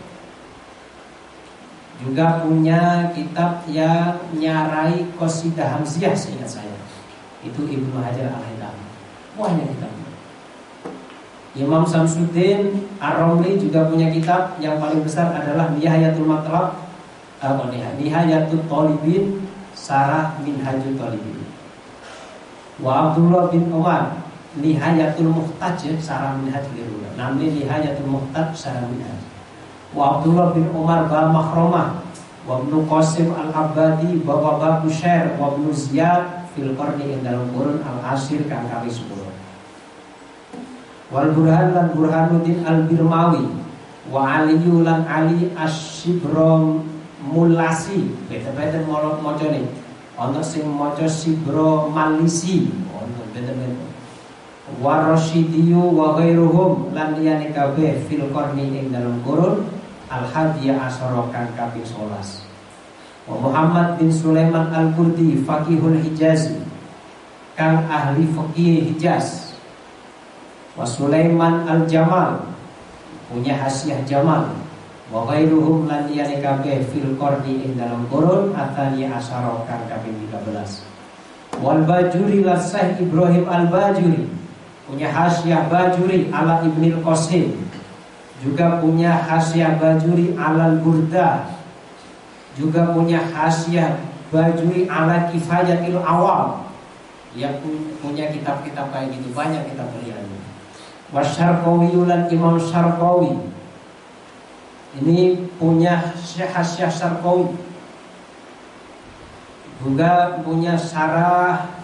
juga 2.03 2.43
punya 2.43 3.07
kitab 3.15 3.63
yang 3.71 4.19
nyarai 4.35 5.07
Qasidah 5.15 5.79
Hamziah 5.79 6.11
seingat 6.11 6.51
saya. 6.51 6.75
Itu 7.39 7.63
Ibnu 7.63 7.95
Hajar 7.95 8.27
Al-Haytami. 8.27 8.83
Banyak 9.39 9.67
kitab. 9.71 9.91
Imam 11.53 11.85
Samsuddin 11.85 12.89
Ar-Romli 12.97 13.61
juga 13.61 13.85
punya 13.87 14.09
kitab 14.09 14.57
yang 14.57 14.81
paling 14.81 15.05
besar 15.05 15.31
adalah 15.37 15.69
Nihayatul 15.71 16.25
Matlab 16.25 16.81
apa 17.39 17.63
nih? 17.69 17.85
Nihayatul 18.01 18.65
Talibin 18.65 19.45
Sarah 19.77 20.33
Minhajul 20.41 20.97
Talibin. 20.97 21.45
Wa 22.81 23.13
Abdullah 23.13 23.53
bin 23.53 23.69
Umar 23.69 24.17
Nihayatul 24.53 25.33
Muhtaj 25.33 25.81
Sarah 25.97 26.37
Minhajul 26.37 27.09
Namanya 27.17 27.47
Nihayatul 27.49 28.09
Muhtaj 28.09 28.53
Sarah 28.53 28.85
Minhaj. 28.85 29.21
Wa 29.93 30.17
Abdullah 30.17 30.53
bin 30.53 30.69
Umar 30.73 31.09
bal 31.09 31.33
Makhromah 31.33 32.01
wa 32.43 32.59
Ibnu 32.61 32.85
Qasim 32.85 33.33
al-Abadi 33.33 34.19
wa 34.25 34.57
Babu 34.59 34.89
Syair 34.89 35.37
wa 35.39 35.53
Ibnu 35.53 35.71
Ziyad 35.71 36.49
fil 36.53 36.75
qarni 36.77 37.17
ing 37.17 37.21
dalam 37.23 37.49
kurun 37.55 37.79
al-asir 37.81 38.43
kang 38.51 38.67
kali 38.67 38.91
10 38.91 39.09
wal 41.13 41.29
Burhan 41.29 41.77
lan 41.77 41.93
Burhanuddin 41.93 42.65
al-Birmawi 42.65 43.45
wa 44.09 44.43
Ali 44.43 44.57
lan 44.59 45.05
Ali 45.05 45.53
Asyibro 45.53 46.81
Mulasi. 47.23 48.11
Beda-beda 48.27 48.83
molot 48.83 49.23
nih 49.23 49.63
ana 50.19 50.43
sing 50.43 50.67
maca 50.67 51.07
Sibro 51.07 51.89
Malisi 51.89 52.67
ono 52.91 53.23
beda-beda 53.33 53.85
wa 54.79 55.13
Rasyidiyu 55.13 55.93
wa 55.93 56.17
ghairuhum 56.17 56.93
lan 56.95 57.17
liyane 57.19 57.53
kabeh 57.53 58.05
fil 58.09 58.25
qarni 58.33 58.71
ing 58.73 58.89
dalam 58.89 59.21
kurun 59.21 59.67
al 60.09 60.25
hadiyah 60.25 60.89
asyara 60.89 61.29
kang 61.29 61.49
kaping 61.53 61.85
11 61.85 62.45
wa 63.29 63.35
Muhammad 63.37 64.01
bin 64.01 64.09
Sulaiman 64.09 64.71
al-Kurdi 64.73 65.41
faqihul 65.43 65.99
Hijaz 66.01 66.53
kang 67.53 67.85
ahli 67.85 68.25
fikih 68.25 68.93
Hijaz. 68.93 69.53
Wa 70.73 70.89
Sulaiman 70.89 71.69
al-Jamal 71.69 72.49
punya 73.29 73.53
hasiah 73.53 74.01
Jamal. 74.09 74.49
Wa 75.13 75.29
ghairuhum 75.29 75.85
lan 75.85 76.09
liyane 76.09 76.41
kabeh 76.41 76.81
fil 76.89 77.13
qarni 77.21 77.61
ing 77.69 77.77
dalam 77.77 78.09
kurun 78.09 78.57
atani 78.57 79.05
asyara 79.05 79.53
kang 79.69 79.85
kaping 79.85 80.17
13 80.33 80.93
wal 81.61 81.85
Bajuri 81.85 82.41
lasah 82.41 82.97
Ibrahim 82.97 83.45
al-Bajuri 83.45 84.25
punya 84.89 85.07
hasiah 85.11 85.67
Bajuri 85.71 86.27
ala 86.33 86.63
Ibnil 86.63 86.99
Qasim. 87.03 87.63
Juga 88.43 88.83
punya 88.83 89.23
khasiah 89.23 89.79
bajuri 89.79 90.35
alal 90.35 90.83
burda 90.83 91.47
juga 92.59 92.91
punya 92.91 93.23
khasiah 93.31 94.03
bajuri 94.35 94.83
ala 94.91 95.31
kifayatil 95.31 96.03
awal 96.03 96.67
yang 97.39 97.55
punya 98.03 98.29
kitab-kitab 98.35 98.91
kayak 98.91 99.15
gitu 99.15 99.31
banyak 99.31 99.63
kita 99.71 99.87
beliannya 99.87 100.39
wasyarqawi 101.13 101.93
ulan 101.93 102.27
imam 102.27 102.57
syarqawi. 102.59 103.31
Ini 104.93 105.49
punya 105.57 106.13
khasiah 106.19 106.91
syarqawi. 106.91 107.53
Juga 109.81 110.43
punya 110.43 110.75
syarah 110.75 111.79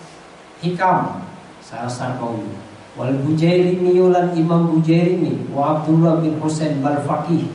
hikam 0.59 1.23
syarah 1.63 1.88
syarqawi 1.88 2.68
wal 2.99 3.15
bujairimi 3.23 3.95
ulan 3.95 4.35
imam 4.35 4.75
bujairimi 4.75 5.47
wa 5.55 5.79
abdullah 5.79 6.19
bin 6.19 6.35
husain 6.43 6.83
bal 6.83 6.99
faqih 7.07 7.47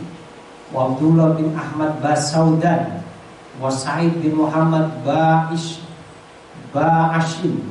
wa 0.73 0.89
abdullah 0.89 1.37
bin 1.37 1.53
ahmad 1.53 2.01
basaudan 2.01 3.05
wa 3.61 3.71
Sa'id 3.71 4.19
bin 4.19 4.35
Muhammad 4.35 4.91
Ba'ish 5.07 5.79
Ba'ashim 6.75 7.63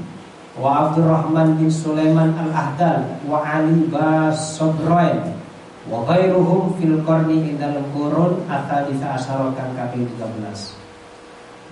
wa 0.56 0.88
Abdurrahman 0.88 1.60
bin 1.60 1.68
Sulaiman 1.68 2.32
Al-Ahdal 2.40 3.20
wa 3.28 3.44
Ali 3.44 3.84
Basobroin 3.92 5.36
wa 5.84 6.08
ghairuhum 6.08 6.80
fil 6.80 7.04
qarni 7.04 7.52
indal 7.52 7.84
qurun 7.92 8.48
ataditha 8.48 9.20
asyara 9.20 9.52
kan 9.60 9.76
kami 9.76 10.08
13 10.16 10.40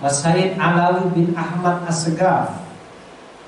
wa 0.04 0.10
Sayyid 0.12 0.60
Alawi 0.60 1.08
bin 1.16 1.32
Ahmad 1.32 1.88
Asgaf 1.88 2.52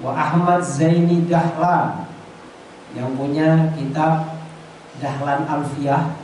wa 0.00 0.16
Ahmad 0.16 0.64
Zaini 0.64 1.28
Dahlan 1.28 2.08
yang 2.94 3.12
punya 3.18 3.74
kitab 3.74 4.38
Dahlan 5.02 5.44
Alfiyah 5.50 6.14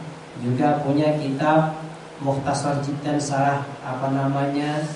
juga 0.40 0.80
punya 0.86 1.18
kitab 1.18 1.74
Muhtasar 2.22 2.78
Jiddan 2.84 3.18
Sarah 3.18 3.66
apa 3.82 4.12
namanya 4.12 4.86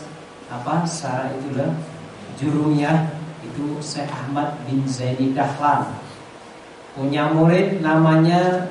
apa 0.48 0.86
Sarah 0.86 1.34
itulah 1.34 1.72
jurumnya 2.38 3.10
itu 3.42 3.80
Syekh 3.82 4.08
Ahmad 4.08 4.56
bin 4.68 4.86
Zaini 4.86 5.34
Dahlan. 5.34 5.88
Punya 6.94 7.34
murid 7.34 7.82
namanya 7.82 8.70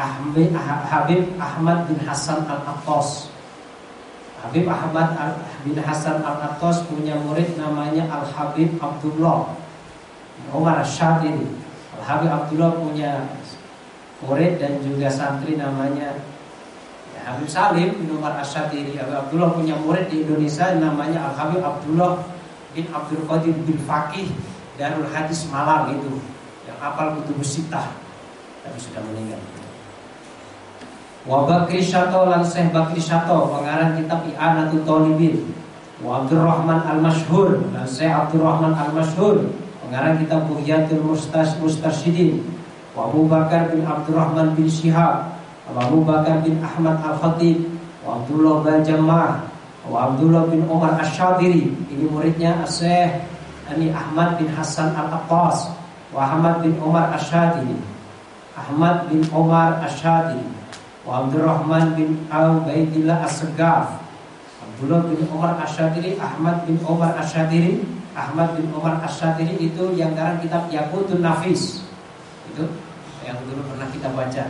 Habib 0.00 1.36
Ahmad 1.36 1.88
bin 1.88 1.98
Hasan 2.04 2.48
Al-Attos 2.48 3.28
Habib 4.40 4.64
Ahmad 4.64 5.12
bin 5.60 5.76
Hasan 5.76 6.24
Al-Attos 6.24 6.88
punya 6.88 7.20
murid 7.20 7.60
namanya 7.60 8.08
Al-Habib 8.08 8.80
Abdullah 8.80 9.52
Umar 10.48 10.80
Syadiri 10.82 11.46
Al-Habib 12.00 12.32
Abdullah 12.32 12.72
punya 12.80 13.28
murid 14.24 14.60
dan 14.60 14.80
juga 14.80 15.12
santri 15.12 15.60
namanya 15.60 16.16
Habib 17.30 17.46
Salim 17.46 17.94
bin 17.94 18.08
Umar 18.16 18.40
Asyadiri 18.40 18.96
Habib 18.96 19.28
Abdullah 19.28 19.54
punya 19.54 19.76
murid 19.78 20.08
di 20.08 20.24
Indonesia 20.26 20.72
namanya 20.74 21.30
Al 21.30 21.34
Habib 21.36 21.60
Abdullah 21.62 22.26
bin 22.72 22.90
Abdul 22.90 23.22
Qadir 23.28 23.54
bin 23.68 23.78
Fakih 23.86 24.32
Darul 24.74 25.06
Hadis 25.12 25.44
Malang 25.52 25.94
itu 25.94 26.18
yang 26.64 26.78
apal 26.82 27.14
kutub 27.20 27.38
sitah 27.44 27.92
tapi 28.64 28.78
sudah 28.80 29.04
meninggal. 29.06 29.40
Wa 31.28 31.44
Bakri 31.44 31.84
Syato 31.84 32.24
lan 32.26 32.40
Syekh 32.40 32.72
Bakri 32.72 32.98
Syato 32.98 33.52
pengarang 33.52 34.00
kitab 34.00 34.24
I'anatul 34.24 34.82
Talibin. 34.88 35.54
Wa 36.00 36.24
Abdurrahman 36.24 36.80
Al-Masyhur 36.80 37.60
dan 37.76 37.84
Syekh 37.84 38.08
Abdurrahman 38.08 38.72
Al-Masyhur 38.72 39.52
pengarang 39.90 40.22
kitab 40.22 40.46
Buhyatul 40.46 41.02
Mustas 41.02 41.58
Mustarsyidin. 41.58 42.46
Wa 42.94 43.10
Abu 43.10 43.26
Bakar 43.26 43.74
bin 43.74 43.82
Abdurrahman 43.82 44.54
bin 44.54 44.70
Syihab 44.70 45.40
Abu 45.78 46.02
Bakar 46.02 46.42
bin 46.42 46.58
Ahmad 46.58 46.98
Al-Khatib 46.98 47.62
wa 48.02 48.18
Abdullah 48.18 48.54
bin 48.66 48.82
Jamah 48.82 49.46
wa 49.86 49.98
Abdullah 50.10 50.50
bin 50.50 50.66
Umar 50.66 50.98
Ash-Shadiri 50.98 51.70
ini 51.70 52.04
muridnya 52.10 52.66
Syekh 52.66 53.22
Ani 53.70 53.94
Ahmad 53.94 54.34
bin 54.42 54.50
Hasan 54.50 54.90
Al-Aqqas 54.98 55.70
wa 56.10 56.26
Ahmad 56.26 56.66
bin 56.66 56.74
Umar 56.82 57.14
Ash-Shadiri 57.14 57.78
Ahmad 58.58 59.06
bin 59.06 59.22
Umar 59.30 59.78
Ash-Shadiri 59.86 60.46
wa 61.06 61.22
Abdurrahman 61.22 61.94
bin 61.94 62.18
Al-Baidillah 62.34 63.30
As-Segaf 63.30 63.94
Abdullah 64.80 65.12
bin 65.12 65.28
Umar 65.28 65.60
Ash-Shadiri 65.60 66.16
Ahmad 66.16 66.64
bin 66.64 66.80
Umar 66.88 67.12
Ash-Shadiri 67.20 67.84
Ahmad 68.16 68.56
bin 68.56 68.72
Umar 68.72 68.96
Ash-Shadiri 69.04 69.60
itu 69.60 69.92
yang 69.92 70.16
garang 70.16 70.40
kitab 70.40 70.72
Yakutun 70.72 71.20
Nafis. 71.20 71.84
Itu 72.48 72.64
yang 73.20 73.36
dulu 73.44 73.60
pernah 73.68 73.92
kita 73.92 74.08
baca. 74.08 74.44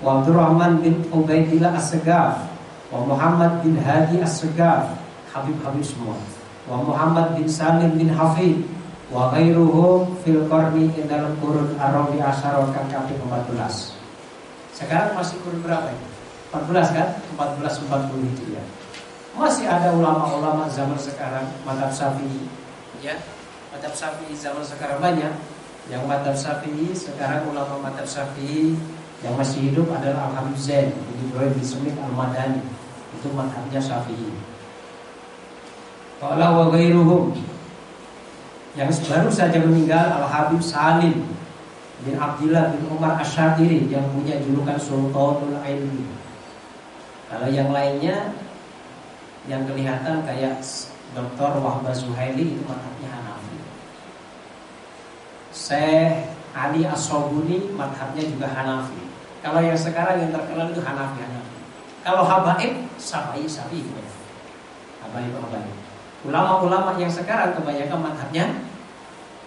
Wa 0.00 0.24
Abdurrahman 0.24 0.80
bin 0.80 1.04
Ubaidillah 1.12 1.76
As-Segaf 1.76 2.48
wa 2.96 3.04
Muhammad 3.04 3.60
bin 3.60 3.76
Hadi 3.76 4.24
As-Segaf 4.24 4.88
Habib-habib 5.36 5.84
semua. 5.84 6.16
Wa 6.64 6.80
Muhammad 6.80 7.36
bin 7.36 7.44
Salim 7.44 7.92
bin 8.00 8.08
Hafid 8.08 8.64
wa 9.12 9.28
ghairuhum 9.36 10.16
fil 10.24 10.48
qarni 10.48 10.88
dalam 11.04 11.36
kurun 11.44 11.76
Arabi 11.76 12.24
Asyara 12.24 12.64
kan 12.72 12.88
kami 12.88 13.12
14 13.20 14.00
sekarang 14.72 15.12
masih 15.12 15.36
kurun 15.44 15.60
berapa 15.60 15.92
ya? 15.92 16.00
14 16.56 16.96
kan? 16.96 17.08
14 17.36 17.84
40 17.92 18.32
itu 18.32 18.56
ya 18.56 18.64
masih 19.32 19.64
ada 19.64 19.96
ulama-ulama 19.96 20.68
zaman 20.68 20.98
sekarang 21.00 21.48
madhab 21.64 21.88
syafi'i 21.88 22.48
ya 23.00 23.16
madhab 23.72 23.92
syafi'i 23.96 24.36
zaman 24.36 24.60
sekarang 24.60 25.00
banyak 25.00 25.32
yang 25.88 26.02
madhab 26.04 26.36
syafi'i 26.36 26.92
sekarang 26.92 27.48
ulama 27.48 27.80
madhab 27.80 28.04
syafi'i 28.04 28.76
yang 29.22 29.38
masih 29.38 29.70
hidup 29.70 29.86
adalah 29.94 30.34
Al 30.34 30.42
Habib 30.42 30.58
Zain 30.58 30.90
Ibrahim 31.32 31.54
bin 31.54 31.64
Sumit 31.64 31.94
Al 31.96 32.12
Madani 32.12 32.60
itu 33.16 33.28
madhabnya 33.32 33.80
Syafi'i. 33.80 34.34
Kalau 36.18 36.50
wa 36.58 36.64
ghairuhum 36.74 37.32
yang 38.74 38.90
baru 38.90 39.30
saja 39.30 39.58
meninggal 39.62 40.20
Al 40.20 40.26
Habib 40.26 40.58
Salim 40.58 41.22
bin 42.02 42.14
Abdullah 42.18 42.74
bin 42.74 42.82
Umar 42.90 43.16
Asyadiri 43.22 43.86
yang 43.86 44.04
punya 44.10 44.42
julukan 44.42 44.74
Sultanul 44.76 45.56
Ilmi. 45.62 46.04
Kalau 47.30 47.48
yang 47.48 47.70
lainnya 47.70 48.34
yang 49.50 49.66
kelihatan 49.66 50.22
kayak 50.22 50.62
Dr. 51.12 51.52
Wahbah 51.58 51.92
Zuhaili 51.92 52.56
itu 52.56 52.62
madhabnya 52.64 53.10
Hanafi. 53.10 53.58
Syekh 55.50 56.30
Ali 56.54 56.86
As-Sobuni 56.86 57.74
madhabnya 57.74 58.22
juga 58.22 58.46
Hanafi. 58.48 59.02
Kalau 59.42 59.60
yang 59.60 59.76
sekarang 59.76 60.22
yang 60.22 60.30
terkenal 60.30 60.70
itu 60.70 60.80
Hanafi 60.80 61.18
Hanafi. 61.20 61.56
Kalau 62.02 62.22
Habaib, 62.22 62.72
Syafi'i 62.96 63.46
Syafi'i. 63.46 63.84
Habaib 65.02 65.34
Habaib. 65.36 65.76
Ulama-ulama 66.22 66.94
yang 66.96 67.10
sekarang 67.10 67.58
kebanyakan 67.58 67.98
madhabnya 67.98 68.44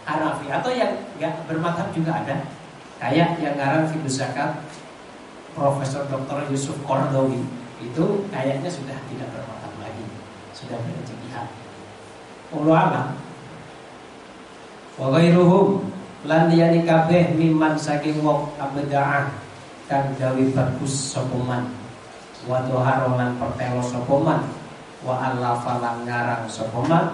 Hanafi 0.05 0.47
atau 0.51 0.69
yang 0.69 0.91
nggak 1.17 1.33
bermadhab 1.47 1.89
juga 1.95 2.19
ada. 2.21 2.45
Kayak 2.99 3.41
yang 3.41 3.55
ngarang 3.57 3.89
Fidu 3.89 4.07
Zakat 4.07 4.59
Profesor 5.55 6.03
Dr. 6.11 6.51
Yusuf 6.51 6.75
Kordowi 6.83 7.41
itu 7.79 8.05
kayaknya 8.31 8.67
sudah 8.71 8.95
tidak 9.07 9.29
bermadhab 9.31 9.64
sudah 10.55 10.79
berjihad. 10.79 11.51
Ulama 12.55 13.11
wa 14.95 15.11
ghairuhum 15.11 15.83
lan 16.23 16.47
liyani 16.47 16.87
kabeh 16.87 17.35
miman 17.35 17.75
saking 17.75 18.23
wong 18.23 18.47
abda'ah 18.55 19.27
kang 19.91 20.15
gawe 20.15 20.43
bagus 20.55 21.11
sapa 21.11 21.35
man. 21.43 21.67
Wa 22.47 22.63
pertelo 22.63 23.83
sapa 23.83 24.15
man. 24.23 24.41
Wa 25.03 25.19
allafa 25.29 25.83
lan 25.83 26.07
ngarang 26.07 26.47
sapa 26.47 26.79
man. 26.87 27.05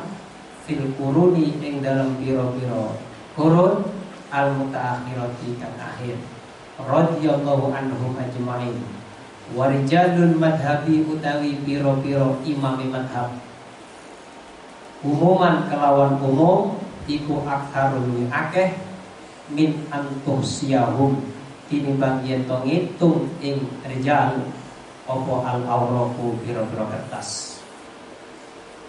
Fil 0.62 0.94
kuruni 0.94 1.58
ing 1.58 1.82
dalam 1.82 2.22
pira-pira 2.22 2.94
kurun 3.34 3.82
al 4.30 4.54
mutaakhirati 4.54 5.58
kang 5.58 5.76
akhir. 5.82 6.16
Radhiyallahu 6.78 7.74
anhum 7.74 8.14
ajmain 8.22 9.01
warijalul 9.56 10.40
madhabi 10.40 11.04
utawi 11.04 11.60
piro-piro 11.64 12.40
imam 12.48 12.80
madhab. 12.88 13.36
Umuman 15.02 15.66
kelawan 15.68 16.22
umum 16.22 16.78
iku 17.10 17.44
aktarun 17.44 18.30
akeh 18.30 18.78
min 19.52 19.84
antusiahum 19.90 21.20
tinimbang 21.68 22.22
yen 22.24 22.46
to 22.46 22.56
ngitung 22.64 23.28
ing 23.42 23.66
rijal 23.84 24.40
apa 25.10 25.34
al 25.44 25.62
auraku 25.66 26.38
biro-biro 26.46 26.86
kertas? 26.88 27.60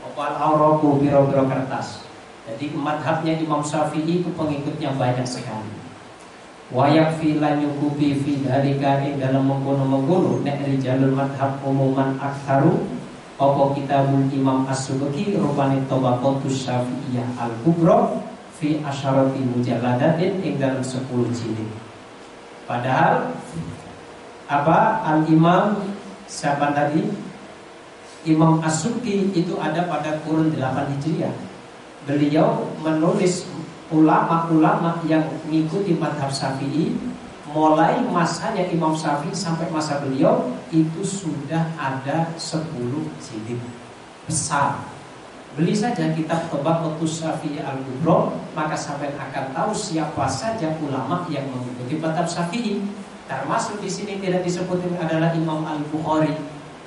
Apa 0.04 0.20
al 0.30 0.36
auraku 0.52 1.00
biro-biro 1.00 1.48
kertas? 1.48 2.04
Jadi 2.42 2.74
madhabnya 2.74 3.38
Imam 3.38 3.62
Syafi'i 3.62 4.20
itu 4.20 4.28
pengikutnya 4.34 4.98
banyak 4.98 5.22
sekali 5.22 5.81
wayak 6.72 7.20
fi 7.20 7.36
lan 7.36 7.60
yukubi 7.60 8.16
fi 8.18 8.40
dalika 8.40 9.04
ing 9.04 9.20
dalam 9.20 9.46
mengkono-mengkono. 9.46 10.40
Nek 10.42 10.64
rijalul 10.64 11.12
madhab 11.12 11.60
umuman 11.62 12.16
aktsaru 12.18 12.80
apa 13.36 13.62
kitabul 13.76 14.26
Imam 14.32 14.64
As-Subki 14.66 15.36
rupane 15.36 15.84
Tabaqatus 15.86 16.64
Syafi'iyah 16.64 17.36
al-Kubra 17.36 18.16
fi 18.56 18.78
asyarati 18.80 19.42
mujalladatin 19.42 20.38
ing 20.40 20.54
dalam 20.56 20.80
10 20.80 21.02
jilid. 21.34 21.70
Padahal 22.64 23.34
apa 24.46 25.02
al 25.02 25.26
Imam 25.26 25.82
siapa 26.30 26.70
tadi? 26.70 27.32
Imam 28.22 28.62
Asuki 28.62 29.34
itu 29.34 29.58
ada 29.58 29.82
pada 29.90 30.22
kurun 30.22 30.54
8 30.54 30.94
Hijriah. 30.94 31.34
Beliau 32.06 32.70
menulis 32.78 33.42
ulama-ulama 33.92 35.04
yang 35.06 35.22
mengikuti 35.44 35.94
madhab 35.94 36.32
Syafi'i 36.32 36.96
mulai 37.52 38.00
masanya 38.08 38.64
Imam 38.72 38.96
Syafi'i 38.96 39.36
sampai 39.36 39.68
masa 39.68 40.00
beliau 40.00 40.56
itu 40.72 41.04
sudah 41.04 41.68
ada 41.76 42.32
10 42.40 42.64
jilid. 43.20 43.60
Besar. 44.24 44.80
Beli 45.52 45.76
saja 45.76 46.08
kitab 46.16 46.48
Tebak 46.48 46.80
Otus 46.80 47.20
Syafi'i 47.20 47.60
Al-Kubro 47.60 48.32
Maka 48.56 48.72
sampai 48.72 49.12
akan 49.12 49.52
tahu 49.52 49.76
siapa 49.76 50.24
saja 50.24 50.72
ulama 50.80 51.28
yang 51.28 51.44
mengikuti 51.52 52.00
madhab 52.00 52.24
Syafi'i. 52.24 52.80
Termasuk 53.28 53.80
di 53.84 53.88
sini 53.88 54.16
tidak 54.20 54.44
disebut 54.48 54.80
adalah 54.96 55.32
Imam 55.36 55.64
Al-Bukhari. 55.64 56.32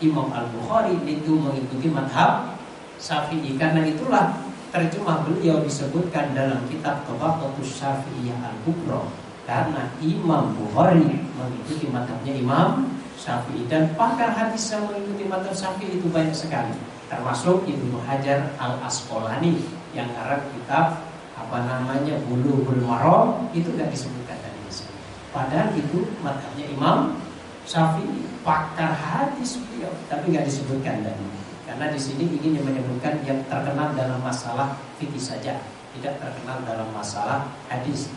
Imam 0.02 0.34
Al-Bukhari 0.34 0.98
itu 1.06 1.38
mengikuti 1.38 1.94
madhab 1.94 2.58
Syafi'i. 2.98 3.54
Karena 3.58 3.86
itulah 3.86 4.34
terjemah 4.76 5.24
beliau 5.24 5.64
disebutkan 5.64 6.36
dalam 6.36 6.60
kitab 6.68 7.08
Tabaqatus 7.08 7.80
Syafi'iyah 7.80 8.36
Al-Kubra 8.44 9.08
karena 9.48 9.88
Imam 10.04 10.52
Bukhari 10.60 11.24
mengikuti 11.40 11.88
matanya 11.88 12.36
Imam 12.36 12.92
Syafi'i 13.16 13.72
dan 13.72 13.96
pakar 13.96 14.36
hadis 14.36 14.68
yang 14.76 14.84
mengikuti 14.92 15.32
mata 15.32 15.56
Syafi'i 15.56 15.96
itu 15.96 16.12
banyak 16.12 16.36
sekali 16.36 16.76
termasuk 17.08 17.64
Ibnu 17.64 18.04
Hajar 18.04 18.52
Al 18.60 18.76
Asqalani 18.84 19.64
yang 19.96 20.12
karena 20.12 20.44
kitab 20.52 21.08
apa 21.40 21.58
namanya 21.64 22.20
Bulughul 22.28 22.84
Maram 22.84 23.48
itu 23.56 23.72
tidak 23.80 23.96
disebutkan 23.96 24.36
sini. 24.68 24.92
Padahal 25.32 25.72
itu 25.72 26.04
matanya 26.20 26.66
Imam 26.68 27.00
Syafi'i 27.64 28.28
pakar 28.44 28.92
hadis 28.92 29.56
beliau 29.56 29.96
tapi 30.12 30.36
nggak 30.36 30.52
disebutkan 30.52 31.00
dari 31.00 31.24
karena 31.66 31.90
di 31.90 31.98
sini 31.98 32.30
ingin 32.38 32.62
menyebutkan 32.62 33.26
yang 33.26 33.42
terkenal 33.50 33.90
dalam 33.98 34.22
masalah 34.22 34.78
fikih 35.02 35.20
saja, 35.20 35.58
tidak 35.98 36.14
terkenal 36.22 36.62
dalam 36.62 36.86
masalah 36.94 37.50
hadis. 37.66 38.14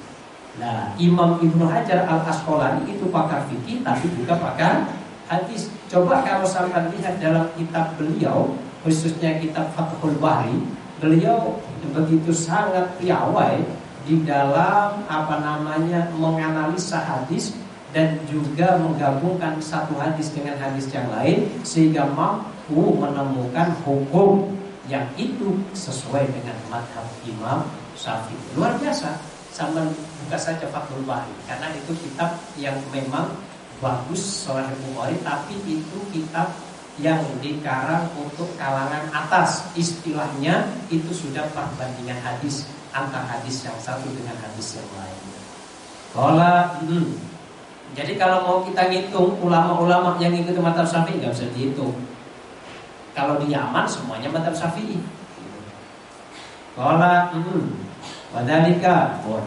Nah, 0.60 0.92
Imam 1.00 1.40
Ibnu 1.40 1.64
Hajar 1.64 2.04
Al 2.04 2.28
Asqalani 2.28 2.84
itu 2.84 3.08
pakar 3.08 3.48
fikih 3.48 3.80
tapi 3.80 4.12
juga 4.12 4.36
pakar 4.36 4.92
hadis. 5.32 5.72
Coba 5.88 6.20
kalau 6.20 6.44
sampai 6.44 6.92
lihat 6.92 7.16
dalam 7.24 7.48
kitab 7.56 7.96
beliau, 7.96 8.52
khususnya 8.84 9.40
kitab 9.40 9.72
Fathul 9.72 10.20
Bari, 10.20 10.60
beliau 11.00 11.56
begitu 11.94 12.34
sangat 12.34 13.00
piawai 13.00 13.64
di 14.04 14.24
dalam 14.28 15.04
apa 15.08 15.40
namanya 15.40 16.12
menganalisa 16.16 17.00
hadis 17.00 17.56
dan 17.96 18.20
juga 18.28 18.76
menggabungkan 18.76 19.56
satu 19.64 19.96
hadis 19.96 20.28
dengan 20.36 20.60
hadis 20.60 20.92
yang 20.92 21.08
lain 21.08 21.48
sehingga 21.64 22.04
mampu 22.12 22.92
menemukan 23.00 23.72
hukum 23.84 24.52
yang 24.88 25.04
itu 25.16 25.56
sesuai 25.72 26.28
dengan 26.28 26.56
madhab 26.68 27.04
Imam 27.24 27.64
Syafi'i. 27.96 28.56
Luar 28.56 28.76
biasa. 28.80 29.16
Sama 29.48 29.82
buka 30.22 30.38
saja 30.38 30.70
Fathul 30.70 31.02
Bari 31.02 31.34
karena 31.50 31.72
itu 31.74 31.90
kitab 31.98 32.36
yang 32.60 32.78
memang 32.94 33.32
bagus 33.82 34.46
Sahih 34.46 34.70
Bukhari 34.86 35.18
tapi 35.26 35.58
itu 35.66 35.98
kitab 36.14 36.54
yang 36.98 37.22
dikarang 37.38 38.10
untuk 38.18 38.50
kalangan 38.58 39.06
atas 39.14 39.66
istilahnya 39.78 40.66
itu 40.90 41.10
sudah 41.14 41.46
perbandingan 41.54 42.18
hadis 42.22 42.66
antara 42.90 43.38
hadis 43.38 43.62
yang 43.62 43.78
satu 43.78 44.06
dengan 44.14 44.34
hadis 44.42 44.78
yang 44.78 44.90
lain. 44.98 45.18
Kalau 46.10 46.58
hmm, 46.82 47.08
jadi 47.96 48.12
kalau 48.20 48.38
mau 48.44 48.58
kita 48.66 48.92
ngitung 48.92 49.40
ulama-ulama 49.40 50.20
yang 50.20 50.34
ikut 50.36 50.56
mata 50.60 50.84
syafi'i 50.84 51.22
nggak 51.22 51.32
bisa 51.32 51.48
dihitung. 51.56 51.94
Kalau 53.16 53.40
di 53.40 53.50
Yaman 53.50 53.88
semuanya 53.88 54.28
mata 54.28 54.52
syafi'i. 54.52 55.00
Kala 56.78 57.34
hmm, 57.34 57.74
wadalika 58.30 59.18
pun 59.26 59.42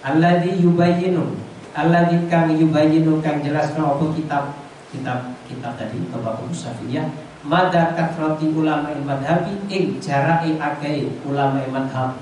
Alladhi 0.00 0.56
yubayinu 0.56 1.36
Alladhi 1.76 2.16
kang 2.32 2.48
yubayinu 2.48 3.20
kang 3.20 3.44
jelaskan 3.44 3.84
apa 3.84 4.04
kitab 4.16 4.44
kitab 4.88 5.36
kitab 5.44 5.76
tadi 5.76 6.00
Tabaqul 6.08 6.48
Syafi'iyah 6.48 7.04
Mada 7.44 7.92
katrati 7.92 8.48
ulama 8.56 8.88
madhabi 9.04 9.52
ing 9.68 10.00
jarai 10.00 10.56
agai 10.56 11.12
ulama 11.28 11.60
madhab 11.68 12.16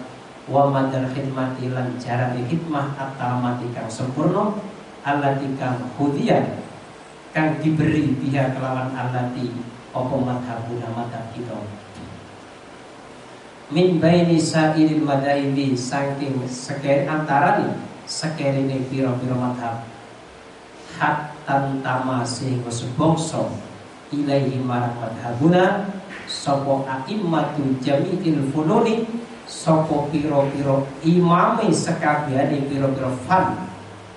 wa 0.51 0.67
madar 0.71 1.07
khidmati 1.15 1.71
lan 1.71 1.95
jarai 2.03 2.43
hikmah 2.47 2.99
atamati 2.99 3.71
kang 3.75 3.87
sempurna 3.87 4.55
allati 5.07 5.47
kang 5.59 5.79
hudiyan 5.99 6.59
kang 7.35 7.61
diberi 7.61 8.17
dia 8.25 8.51
kelawan 8.57 8.91
allati 8.97 9.53
apa 9.93 10.15
madhabuna 10.17 10.89
madhab 10.95 11.25
kita. 11.35 11.57
Min 13.69 14.01
baini 14.01 14.41
sairil 14.41 15.05
madaibi 15.05 15.77
saking 15.77 16.41
seker 16.49 17.05
antara 17.05 17.61
ni 17.61 17.69
sekerine 18.09 18.89
piro-piro 18.89 19.37
madhab. 19.37 19.85
Hatta 20.97 21.79
tama 21.85 22.25
sehingga 22.25 22.73
sebongso 22.73 23.53
ilaihi 24.11 24.59
marang 24.65 24.97
madhabuna 24.99 25.85
sopo 26.25 26.89
a'immatu 26.89 27.77
jami'il 27.85 28.51
fununi 28.51 29.05
sopo 29.45 30.09
piro-piro 30.09 30.89
imami 31.05 31.73
sekabiani 31.73 32.67
piro-piro 32.69 33.13
fan 33.29 33.53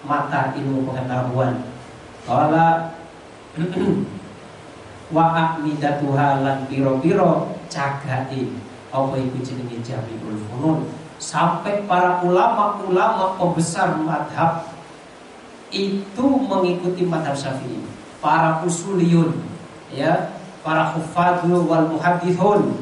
mata 0.05 0.53
ilmu 0.57 0.87
pengetahuan. 0.89 1.61
Kala 2.25 2.95
wa 5.15 5.25
aqmidatuha 5.35 6.27
lan 6.45 6.57
piro-piro 6.69 7.57
cagai 7.67 8.47
apa 8.91 9.13
iku 9.15 9.37
jenenge 9.43 9.79
Jamiul 9.83 10.39
Funun? 10.47 10.87
Sampai 11.21 11.85
para 11.85 12.25
ulama-ulama 12.25 13.37
pembesar 13.37 13.93
madhab 14.01 14.65
itu 15.69 16.25
mengikuti 16.49 17.05
madhab 17.05 17.37
Syafi'i. 17.37 17.79
Para 18.21 18.61
usuliyun 18.61 19.33
ya 19.91 20.31
para 20.61 20.93
hufadul 20.95 21.65
wal 21.67 21.89
muhadithun 21.89 22.77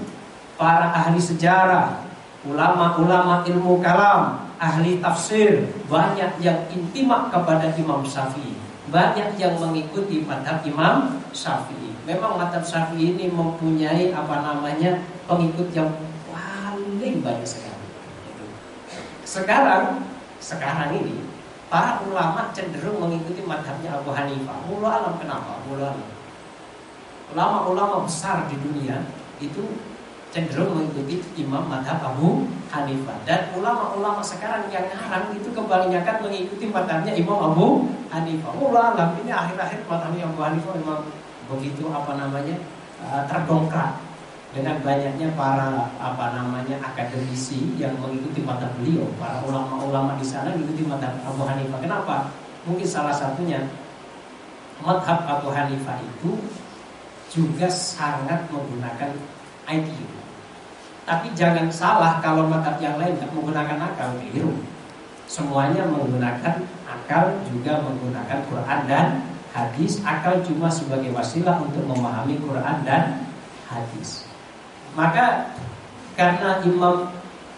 para 0.59 0.91
ahli 0.91 1.17
sejarah 1.17 2.03
ulama-ulama 2.43 3.43
ilmu 3.47 3.79
kalam 3.79 4.48
ahli 4.59 4.99
tafsir, 4.99 5.71
banyak 5.87 6.43
yang 6.43 6.59
intimak 6.69 7.31
kepada 7.31 7.71
Imam 7.79 8.03
Syafi'i, 8.03 8.59
banyak 8.91 9.39
yang 9.39 9.55
mengikuti 9.55 10.27
madhab 10.27 10.59
Imam 10.67 11.23
Syafi'i. 11.31 11.95
Memang 12.03 12.35
madhab 12.35 12.61
Syafi'i 12.61 13.15
ini 13.15 13.31
mempunyai 13.31 14.11
apa 14.11 14.43
namanya 14.43 14.99
pengikut 15.25 15.71
yang 15.71 15.87
paling 16.29 17.23
banyak 17.23 17.47
sekali. 17.47 17.87
Sekarang, 19.23 20.03
sekarang 20.43 20.99
ini 20.99 21.23
para 21.71 22.03
ulama 22.03 22.51
cenderung 22.51 22.99
mengikuti 22.99 23.45
madhabnya 23.45 23.95
Abu 23.95 24.11
Hanifah. 24.11 24.57
Mula 24.67 24.89
alam 24.89 25.13
kenapa? 25.21 25.63
Mula 25.69 25.95
alam. 25.95 26.09
Ulama-ulama 27.29 28.09
besar 28.09 28.49
di 28.49 28.57
dunia 28.57 29.05
itu 29.37 29.63
cenderung 30.29 30.77
mengikuti 30.77 31.25
imam 31.41 31.65
madhab 31.65 31.97
Abu 32.05 32.45
Hanifah 32.69 33.17
dan 33.25 33.49
ulama-ulama 33.57 34.21
sekarang 34.21 34.69
yang 34.69 34.85
ngarang 34.85 35.33
itu 35.33 35.49
kebanyakan 35.49 36.21
mengikuti 36.21 36.69
madhabnya 36.69 37.17
Imam 37.17 37.49
Abu 37.49 37.89
Hanifah. 38.13 38.53
Ulama 38.61 39.17
ini 39.17 39.33
akhir-akhir 39.33 39.89
madhabnya 39.89 40.29
Abu 40.29 40.39
Hanifah 40.45 40.73
memang 40.77 41.01
begitu 41.49 41.89
apa 41.89 42.13
namanya 42.13 42.61
uh, 43.01 43.25
terdongkrak 43.25 43.97
dengan 44.53 44.77
banyaknya 44.85 45.33
para 45.33 45.89
apa 45.97 46.25
namanya 46.37 46.77
akademisi 46.81 47.73
yang 47.81 47.97
mengikuti 47.97 48.45
madhab 48.45 48.69
beliau, 48.77 49.09
para 49.17 49.41
ulama-ulama 49.45 50.13
di 50.21 50.25
sana 50.25 50.53
mengikuti 50.53 50.85
madhab 50.85 51.17
Abu 51.25 51.41
Hanifah. 51.41 51.81
Kenapa? 51.81 52.29
Mungkin 52.69 52.85
salah 52.85 53.17
satunya 53.17 53.65
madhab 54.85 55.25
Abu 55.25 55.49
Hanifah 55.49 55.97
itu 56.05 56.37
juga 57.33 57.65
sangat 57.69 58.45
menggunakan 58.53 59.09
IQ 59.69 60.18
tapi 61.09 61.33
jangan 61.33 61.65
salah 61.73 62.21
kalau 62.21 62.45
madhab 62.45 62.77
yang 62.77 63.01
lain 63.01 63.17
tidak 63.17 63.33
menggunakan 63.33 63.81
akal 63.81 64.13
keliru. 64.21 64.53
Semuanya 65.25 65.89
menggunakan 65.89 66.69
akal 66.85 67.33
juga 67.49 67.81
menggunakan 67.81 68.45
Quran 68.45 68.79
dan 68.85 69.25
hadis. 69.49 70.05
Akal 70.05 70.45
cuma 70.45 70.69
sebagai 70.69 71.09
wasilah 71.09 71.57
untuk 71.65 71.81
memahami 71.89 72.37
Quran 72.37 72.85
dan 72.85 73.25
hadis. 73.65 74.29
Maka 74.93 75.49
karena 76.13 76.61
Imam 76.61 77.09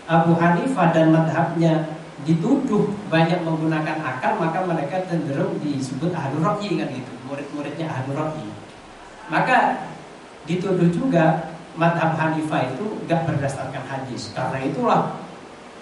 Abu 0.08 0.32
Hanifah 0.40 0.96
dan 0.96 1.12
madhabnya 1.12 1.92
dituduh 2.24 2.88
banyak 3.12 3.44
menggunakan 3.44 4.00
akal 4.00 4.40
maka 4.40 4.64
mereka 4.64 5.04
cenderung 5.12 5.60
disebut 5.60 6.14
ahlu 6.14 6.40
rohyi 6.40 6.78
kan 6.78 6.88
gitu 6.94 7.12
murid-muridnya 7.26 7.90
ahlu 7.90 8.14
rohyi 8.14 8.46
maka 9.26 9.90
dituduh 10.46 10.86
juga 10.94 11.51
madhab 11.76 12.16
Hanifah 12.20 12.72
itu 12.72 12.86
gak 13.08 13.28
berdasarkan 13.28 13.84
hadis. 13.88 14.32
Karena 14.36 14.60
itulah 14.64 15.02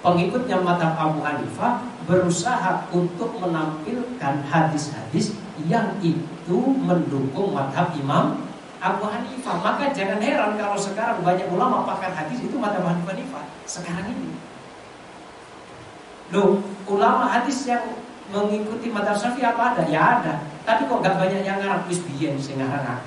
pengikutnya 0.06 0.62
madhab 0.62 0.96
Abu 0.96 1.20
Hanifah 1.26 1.82
berusaha 2.06 2.90
untuk 2.94 3.38
menampilkan 3.38 4.46
hadis-hadis 4.48 5.34
yang 5.68 5.98
itu 6.02 6.60
mendukung 6.82 7.54
madhab 7.54 7.94
Imam 7.98 8.40
Abu 8.80 9.06
Hanifah. 9.10 9.56
Maka 9.60 9.92
jangan 9.92 10.22
heran 10.24 10.56
kalau 10.56 10.78
sekarang 10.80 11.20
banyak 11.22 11.48
ulama 11.52 11.84
pakar 11.84 12.14
hadis 12.16 12.40
itu 12.40 12.56
madhab 12.56 12.86
Abu 12.86 13.06
Hanifah. 13.10 13.44
Sekarang 13.68 14.08
ini. 14.08 14.34
Loh, 16.30 16.62
ulama 16.86 17.26
hadis 17.26 17.66
yang 17.66 17.82
mengikuti 18.30 18.94
madhab 18.94 19.18
Syafi'i 19.18 19.42
apa 19.42 19.74
ada? 19.74 19.84
Ya 19.90 20.22
ada. 20.22 20.34
Tapi 20.62 20.86
kok 20.86 21.02
gak 21.02 21.18
banyak 21.18 21.42
yang 21.42 21.58
ngarang 21.58 21.82
wis 21.90 21.98
biyen 22.06 22.38
sing 22.38 22.62
ngarang 22.62 23.02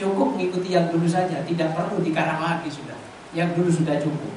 Cukup 0.00 0.32
mengikuti 0.32 0.72
yang 0.72 0.88
dulu 0.88 1.04
saja, 1.04 1.44
tidak 1.44 1.76
perlu 1.76 2.00
dikarang 2.00 2.40
lagi 2.40 2.72
sudah. 2.72 2.96
Yang 3.36 3.60
dulu 3.60 3.68
sudah 3.68 4.00
cukup. 4.00 4.32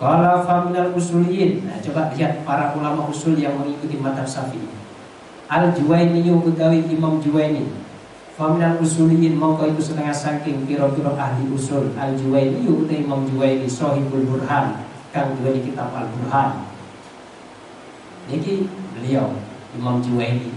Kalau 0.00 0.40
faminal 0.48 0.96
usuliyin. 0.96 1.68
Nah, 1.68 1.76
coba 1.84 2.08
lihat 2.16 2.40
para 2.48 2.72
ulama 2.72 3.12
usul 3.12 3.36
yang 3.36 3.60
mengikuti 3.60 4.00
madhab 4.00 4.24
Syafi'i. 4.24 4.82
Al 5.52 5.68
Juwaini 5.76 6.24
utawi 6.32 6.80
Imam 6.88 7.20
Juwaini 7.20 7.68
Faminal 8.40 8.80
usuliyin 8.80 9.36
mongko 9.36 9.68
itu 9.68 9.92
setengah 9.92 10.08
saking 10.08 10.64
kira-kira 10.64 11.12
ahli 11.12 11.44
usul 11.52 11.92
Al 11.92 12.16
Juwaini 12.16 12.64
utai 12.64 13.04
Imam 13.04 13.28
Juwaini 13.28 13.68
Sohibul 13.68 14.24
Burhan 14.24 14.80
Kang 15.12 15.36
di 15.44 15.60
kitab 15.60 15.92
Al 15.92 16.08
Burhan 16.08 16.64
Jadi 18.32 18.64
beliau 18.96 19.36
Imam 19.76 20.00
Juwaini 20.00 20.56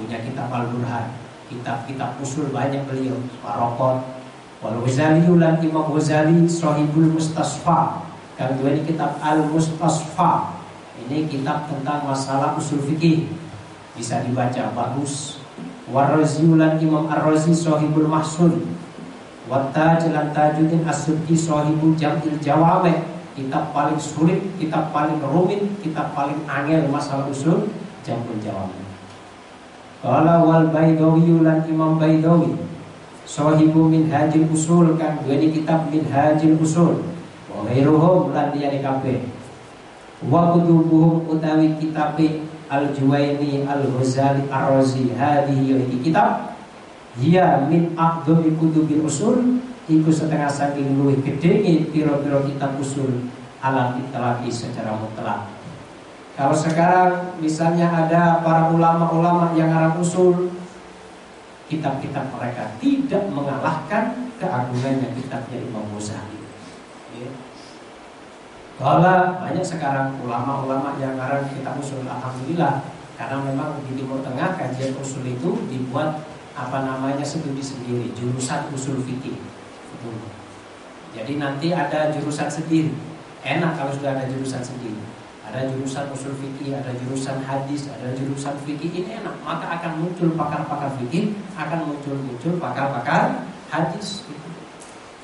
punya 0.00 0.24
kitab 0.24 0.48
Al 0.48 0.72
Burhan 0.72 1.19
Kitab-kitab 1.50 2.22
usul 2.22 2.54
banyak 2.54 2.86
beliau. 2.86 3.18
Parokot 3.42 4.06
Wal 4.62 4.78
Ghazali 4.86 5.26
ulan 5.26 5.58
Imam 5.58 5.90
Ghazali 5.90 6.46
Sohibul 6.46 7.10
Mustasfa. 7.10 8.06
Kang 8.38 8.54
dua 8.62 8.72
di 8.72 8.86
kitab 8.86 9.18
Al 9.18 9.50
Mustasfa 9.50 10.54
Ini 11.02 11.26
kitab 11.26 11.66
tentang 11.66 12.06
masalah 12.06 12.54
usul 12.54 12.78
fikih. 12.86 13.26
Bisa 13.98 14.22
dibaca 14.22 14.70
bagus. 14.78 15.42
Warrazi 15.90 16.46
ulan 16.46 16.78
Imam 16.78 17.10
Ar-Razi 17.10 17.50
Sohibul 17.50 18.06
Mahsul 18.06 18.62
Wattaj 19.50 20.06
lan 20.14 20.30
Tajuddin 20.30 20.86
As-Subki 20.86 21.34
Sohibul 21.34 21.98
Jamil 21.98 22.38
Jawame. 22.38 23.02
Kitab 23.34 23.74
paling 23.74 23.98
sulit, 23.98 24.38
kitab 24.62 24.94
paling 24.94 25.18
rumit, 25.18 25.66
kitab 25.82 26.14
paling 26.14 26.38
angel 26.46 26.86
masalah 26.86 27.26
usul 27.26 27.66
Jamul 28.06 28.38
Jawame 28.38 28.89
Kala 30.00 30.40
wal 30.44 30.72
Baidawi 30.72 31.28
ulan 31.28 31.64
Imam 31.68 32.00
Baidawi 32.00 32.56
Sohibu 33.28 33.86
min 33.86 34.08
hajil 34.08 34.48
usul 34.48 34.96
kan 34.96 35.20
dua 35.22 35.36
kitab 35.38 35.92
min 35.92 36.08
hajil 36.08 36.56
usul 36.56 37.04
Wa 37.52 37.68
ghairuhum 37.68 38.32
lan 38.32 38.50
dia 38.56 38.72
kabeh 38.80 39.20
Wa 40.24 40.56
utawi 40.56 41.76
kitabe 41.76 42.48
Al-Juwaini 42.70 43.68
Al-Ghazali 43.68 44.48
Ar-Razi 44.48 45.12
hadhihi 45.14 45.76
yaitu 45.76 46.00
kitab 46.00 46.56
Hiya 47.20 47.68
min 47.68 47.92
aqdami 47.94 48.56
kutubil 48.56 49.04
usul 49.04 49.60
Iku 49.90 50.08
setengah 50.14 50.46
saking 50.46 50.96
luwih 50.96 51.18
gedenge 51.20 51.90
piro-piro 51.90 52.46
kitab 52.46 52.78
usul 52.78 53.26
alam 53.60 54.00
itlaqi 54.00 54.48
secara 54.48 54.96
mutlak. 54.96 55.59
Kalau 56.38 56.54
sekarang 56.54 57.36
misalnya 57.42 57.90
ada 57.90 58.40
para 58.40 58.70
ulama-ulama 58.70 59.50
yang 59.58 59.74
arah 59.74 59.98
usul 59.98 60.54
kitab-kitab 61.66 62.30
mereka 62.34 62.74
tidak 62.78 63.30
mengalahkan 63.30 64.30
keagungannya 64.38 65.14
kitabnya 65.14 65.58
Imam 65.62 65.86
Ghazali. 65.94 66.38
Ya. 67.18 67.30
Kalau 68.80 69.36
banyak 69.44 69.60
sekarang 69.60 70.16
ulama-ulama 70.24 70.96
yang 70.96 71.12
ngarang 71.20 71.44
kitab 71.52 71.76
usul 71.76 72.00
Alhamdulillah 72.08 72.80
Karena 73.20 73.36
memang 73.44 73.76
di 73.84 73.92
Timur 73.92 74.24
Tengah 74.24 74.56
kajian 74.56 74.96
usul 74.96 75.28
itu 75.28 75.68
dibuat 75.68 76.24
apa 76.56 76.88
namanya 76.88 77.20
studi 77.20 77.60
sendiri 77.60 78.08
Jurusan 78.16 78.72
usul 78.72 79.04
fikih 79.04 79.36
Jadi 81.12 81.36
nanti 81.36 81.76
ada 81.76 82.08
jurusan 82.08 82.48
sendiri 82.48 82.96
Enak 83.44 83.76
kalau 83.76 83.92
sudah 83.92 84.16
ada 84.16 84.24
jurusan 84.24 84.64
sendiri 84.64 85.19
Ada 85.48 85.72
jurusan 85.72 86.12
usul 86.12 86.36
fikih, 86.36 86.76
ada 86.76 86.92
jurusan 87.00 87.40
hadis, 87.42 87.88
ada 87.88 88.12
jurusan 88.14 88.54
fikih. 88.66 88.90
Ini 88.92 89.24
enak, 89.24 89.34
maka 89.40 89.66
akan 89.80 90.04
muncul 90.04 90.30
pakar-pakar 90.36 90.94
fikih 91.00 91.34
Akan 91.56 91.88
muncul-muncul 91.88 92.60
pakar-pakar 92.60 93.48
hadis. 93.72 94.22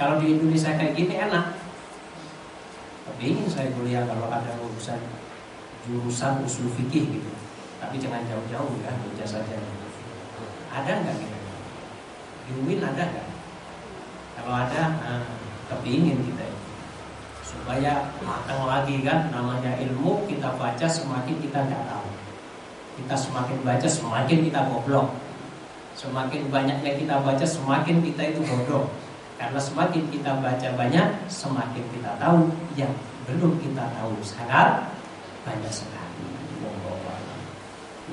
Kalau 0.00 0.20
di 0.20 0.36
Indonesia 0.36 0.72
kayak 0.74 0.96
gini 0.96 1.14
enak. 1.20 1.56
Ingin 3.16 3.48
saya 3.48 3.72
kuliah 3.72 4.04
kalau 4.04 4.28
ada 4.28 4.50
urusan 4.60 5.00
jurusan 5.88 6.44
usul 6.44 6.68
fikih 6.76 7.08
gitu. 7.16 7.30
Tapi 7.80 7.96
jangan 7.96 8.20
jauh-jauh 8.28 8.76
ya 8.84 8.92
baca 8.92 9.24
saja 9.24 9.56
ada 10.76 10.92
nggak 11.00 11.16
kira 11.16 11.38
di 12.46 12.50
UIN 12.62 12.80
ada 12.84 13.02
nggak? 13.08 13.28
Kalau 14.36 14.52
ada 14.52 14.82
nah, 15.00 15.24
kepingin 15.72 16.20
kita 16.20 16.35
itu 16.35 16.35
supaya 17.66 18.14
matang 18.22 18.62
lagi 18.62 19.02
kan 19.02 19.26
namanya 19.34 19.74
ilmu 19.82 20.22
kita 20.30 20.54
baca 20.54 20.86
semakin 20.86 21.34
kita 21.42 21.66
nggak 21.66 21.82
tahu. 21.90 22.06
Kita 23.02 23.18
semakin 23.18 23.58
baca 23.66 23.88
semakin 23.90 24.38
kita 24.46 24.70
goblok. 24.70 25.10
Semakin 25.98 26.46
banyaknya 26.46 26.94
kita 26.94 27.18
baca 27.26 27.42
semakin 27.42 28.06
kita 28.06 28.22
itu 28.30 28.46
bodoh. 28.46 28.86
Karena 29.34 29.58
semakin 29.58 30.06
kita 30.14 30.38
baca 30.38 30.68
banyak, 30.78 31.26
semakin 31.26 31.84
kita 31.90 32.14
tahu 32.22 32.46
yang 32.78 32.94
belum 33.26 33.58
kita 33.58 33.82
tahu 33.98 34.14
sangat 34.22 34.86
banyak 35.42 35.72
sekali. 35.74 36.22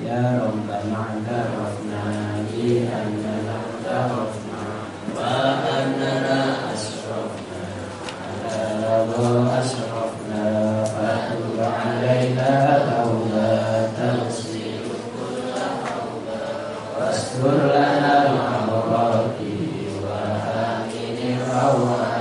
Ya 0.02 0.42
Rabbana 0.42 1.14
Rafna 1.30 2.02
bi 2.50 2.90
annana 2.90 3.62
tarafna 3.86 4.66
wa 5.14 5.30
annana 5.62 6.74
asrafna 6.74 6.93
واستر 17.00 17.54
لنا 17.66 18.22
العورات 18.26 19.38
وآمن 20.02 21.18
الروعات 21.38 22.13